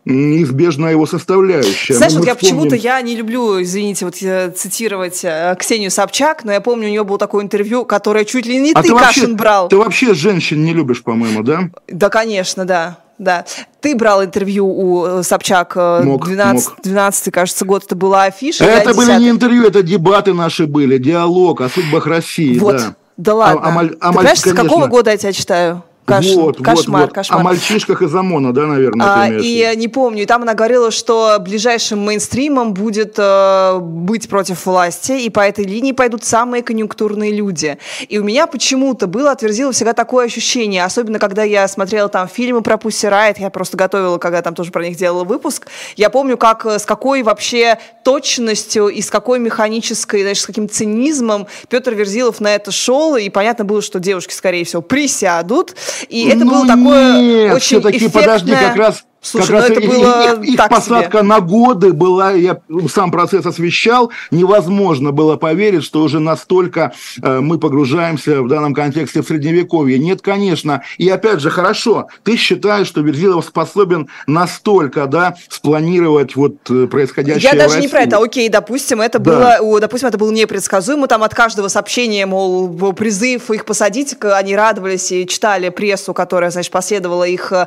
[0.05, 1.95] неизбежная его составляющая.
[1.95, 2.57] Знаешь, ну, вот я вспомним...
[2.57, 6.91] почему-то я не люблю, извините, вот э, цитировать э, Ксению Собчак, но я помню, у
[6.91, 9.69] нее было такое интервью, которое чуть ли не а ты, ты Кашин брал.
[9.69, 11.71] Ты вообще женщин не любишь, по-моему, да?
[11.89, 12.99] Да, конечно, да.
[13.19, 13.47] да.
[13.81, 16.83] Ты брал интервью у э, Собчак мог, 12, мог.
[16.83, 18.65] 12 кажется, год, это была афиша.
[18.65, 22.59] Это были не интервью, это дебаты наши были, диалог о судьбах России.
[22.59, 23.63] Вот, да, да ладно.
[23.63, 25.83] А, а, а, Ты а, понимаешь, с какого года я тебя читаю?
[26.05, 26.27] Каш...
[26.35, 27.15] Вот, кошмар, вот, вот.
[27.15, 27.41] кошмар.
[27.41, 31.39] О мальчишках из ОМОНа, да, наверное, а, И не помню, и там она говорила, что
[31.41, 37.79] ближайшим мейнстримом будет э, быть против власти, и по этой линии пойдут самые конъюнктурные люди.
[38.09, 42.61] И у меня почему-то было отверзило всегда такое ощущение, особенно когда я смотрела там фильмы
[42.61, 46.37] про Пусси Райт, я просто готовила, когда там тоже про них делала выпуск, я помню,
[46.37, 51.95] как э, с какой вообще точностью и с какой механической, знаешь, с каким цинизмом Петр
[51.95, 55.75] Верзилов на это шел, и понятно было, что девушки, скорее всего, присядут,
[56.09, 58.22] и это ну, было такое нет, очень все-таки, эффектное...
[58.22, 61.22] подожди, как раз Слушай, как ну раз это было их, их так посадка себе.
[61.22, 62.61] на годы была, я
[62.93, 69.22] сам процесс освещал, невозможно было поверить, что уже настолько э, мы погружаемся в данном контексте
[69.22, 69.99] в средневековье.
[69.99, 70.83] Нет, конечно.
[70.99, 77.51] И опять же, хорошо, ты считаешь, что Верзилов способен настолько, да, спланировать вот э, происходящее
[77.51, 79.59] Я даже не про это, окей, допустим, это да.
[79.59, 85.11] было, допустим, это было непредсказуемо, там от каждого сообщения, мол, призыв их посадить, они радовались
[85.12, 87.66] и читали прессу, которая, значит, последовала их э,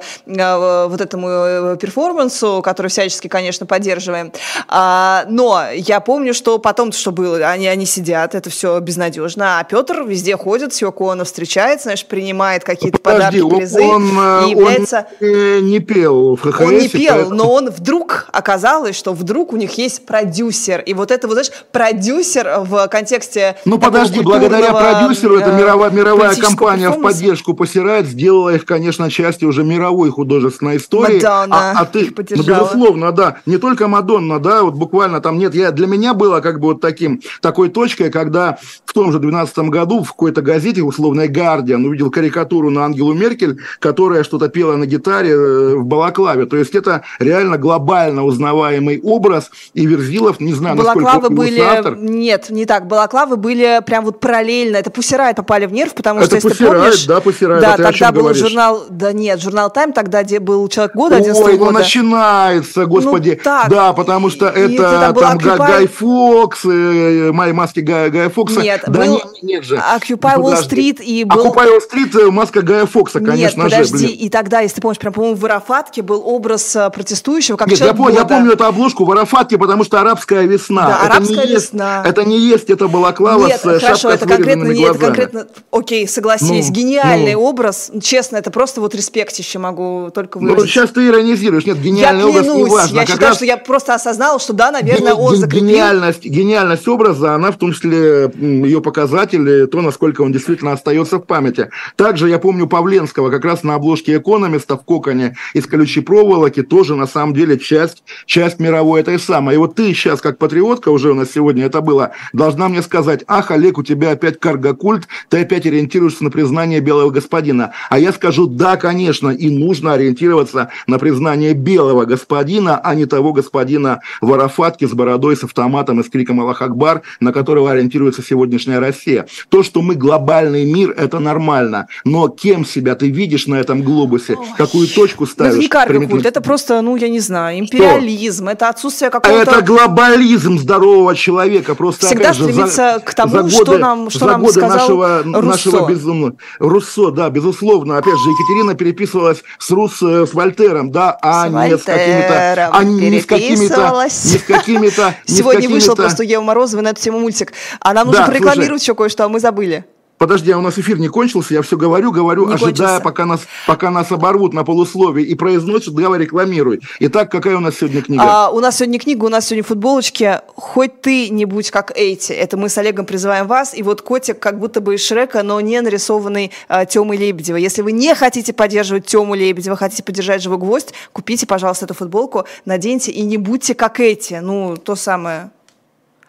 [0.88, 4.32] вот этому Э, перформансу, который всячески, конечно, поддерживаем.
[4.68, 9.64] А, но я помню, что потом что было, они, они сидят, это все безнадежно, а
[9.64, 13.82] Петр везде ходит, с Йоконо встречается, знаешь, принимает какие-то подарки, призы.
[13.82, 15.08] Он, э, и является...
[15.22, 16.62] он не пел в ХХС.
[16.62, 17.36] Он не пел, поэтому...
[17.36, 20.82] но он вдруг, оказалось, что вдруг у них есть продюсер.
[20.82, 26.36] И вот это вот, знаешь, продюсер в контексте Ну подожди, благодаря продюсеру, это мировая, мировая
[26.36, 31.20] компания в поддержку посирает, сделала их, конечно, частью уже мировой художественной истории.
[31.20, 35.38] Да, Мадонна а, а ты, ну, безусловно, да, не только Мадонна, да, вот буквально там
[35.38, 39.20] нет, я, для меня было как бы вот таким, такой точкой, когда в том же
[39.20, 44.76] 12 году в какой-то газете, условной «Гардиан», увидел карикатуру на Ангелу Меркель, которая что-то пела
[44.76, 50.54] на гитаре э, в балаклаве, то есть это реально глобально узнаваемый образ, и Верзилов, не
[50.54, 51.98] знаю, балаклавы насколько были, автор.
[51.98, 56.40] Нет, не так, балаклавы были прям вот параллельно, это Пусирайт попали в нерв, потому это
[56.40, 57.06] что, если ты помнишь...
[57.06, 58.42] да, Пусирайт, да, тогда был говоришь?
[58.42, 63.36] журнал, да нет, журнал «Тайм», тогда где был «Человек года», Ой, ну начинается, господи.
[63.38, 63.70] Ну, так.
[63.70, 65.58] Да, потому что и, это и там Occupy...
[65.58, 68.62] Гай Фокс, э, мои маски Гая, Гая Фокса.
[68.62, 69.14] Нет, да был...
[69.14, 69.76] нет, нет же.
[69.76, 71.48] Occupy Wall Street и был...
[71.48, 74.06] Occupy Wall Street, э, маска Гая Фокса, конечно нет, подожди, же.
[74.08, 74.20] Блин.
[74.20, 77.80] и тогда, если ты помнишь, прям, по-моему, в Арафатке был образ э, протестующего, как нет,
[77.80, 80.88] я, помню, я помню эту обложку в Арафатке, потому что арабская весна.
[80.88, 81.98] Да, это арабская не весна.
[81.98, 86.08] Есть, это не есть, это балаклава нет, с хорошо, это конкретно, не, это конкретно, окей,
[86.08, 87.42] согласись, ну, гениальный ну.
[87.42, 90.60] образ, честно, это просто вот респектище могу только выразить.
[90.60, 92.96] Ну, сейчас ты иронизируешь, нет, гениальный я образ не важно.
[92.96, 93.36] Я как считаю, раз...
[93.38, 95.68] что я просто осознала, что да, наверное, он закрепил.
[95.68, 101.26] Гениальность, гениальность образа, она в том числе ее показатели, то, насколько он действительно остается в
[101.26, 101.70] памяти.
[101.96, 106.96] Также я помню Павленского, как раз на обложке «Экономиста» в коконе из колючей проволоки, тоже
[106.96, 109.56] на самом деле часть, часть мировой этой самой.
[109.56, 113.24] И вот ты сейчас, как патриотка, уже у нас сегодня это было, должна мне сказать,
[113.28, 117.74] ах, Олег, у тебя опять каргокульт, ты опять ориентируешься на признание белого господина.
[117.90, 123.34] А я скажу, да, конечно, и нужно ориентироваться на признание белого господина, а не того
[123.34, 128.22] господина в Арафатке с бородой, с автоматом и с криком «Аллах Акбар», на которого ориентируется
[128.22, 129.28] сегодняшняя Россия.
[129.50, 131.88] То, что мы глобальный мир, это нормально.
[132.06, 134.36] Но кем себя ты видишь на этом глобусе?
[134.36, 134.46] Ой.
[134.58, 135.54] Какую точку ставишь?
[135.54, 138.52] Это не карго это просто, ну, я не знаю, империализм, что?
[138.52, 139.52] это отсутствие какого-то...
[139.52, 141.76] Это глобализм здорового человека.
[141.76, 144.54] Просто, Всегда же, стремится за, к тому, за годы, что нам, что за нам годы
[144.54, 145.42] сказал нашего, Руссо.
[145.42, 146.36] нашего безумного...
[146.60, 147.98] Руссо, да, безусловно.
[147.98, 153.22] Опять же, Екатерина переписывалась с Рус, с Вольтером, да, а не с какими-то а не
[153.22, 154.04] с какими-то...
[154.04, 155.16] Не с какими-то...
[155.26, 157.54] Сегодня вышел просто у Евы Морозовой на эту тему мультик.
[157.80, 159.86] А нам нужно прорекламировать еще кое-что, а мы забыли.
[160.18, 163.42] Подожди, а у нас эфир не кончился, я все говорю, говорю, не ожидая, пока нас,
[163.68, 166.82] пока нас оборвут на полусловие и произносят, давай рекламируй.
[167.00, 168.24] Итак, какая у нас сегодня книга?
[168.26, 170.42] А, у нас сегодня книга, у нас сегодня футболочки.
[170.56, 172.32] Хоть ты не будь как эти.
[172.32, 173.76] Это мы с Олегом призываем вас.
[173.76, 177.58] И вот котик как будто бы из Шрека, но не нарисованный а, Тёмой Лебедева.
[177.58, 182.46] Если вы не хотите поддерживать Тему Лебедева, хотите поддержать Живой Гвоздь, купите, пожалуйста, эту футболку,
[182.66, 184.36] наденьте и не будьте как эти.
[184.36, 185.52] Ну, то самое.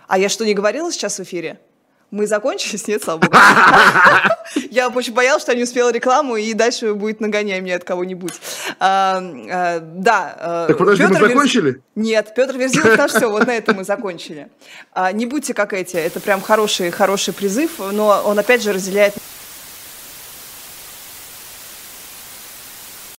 [0.06, 1.58] А я что, не говорила сейчас в эфире?
[2.10, 2.88] Мы закончились?
[2.88, 3.36] Нет, слава богу.
[4.70, 8.32] Я очень боялась, что я не успела рекламу, и дальше будет нагоняй мне от кого-нибудь.
[8.80, 10.36] А, а, да.
[10.38, 11.82] А, так подожди, Петр мы закончили?
[11.94, 14.48] Нет, Петр Верзилов, на все, вот на этом мы закончили.
[14.94, 19.14] А, не будьте как эти, это прям хороший, хороший призыв, но он опять же разделяет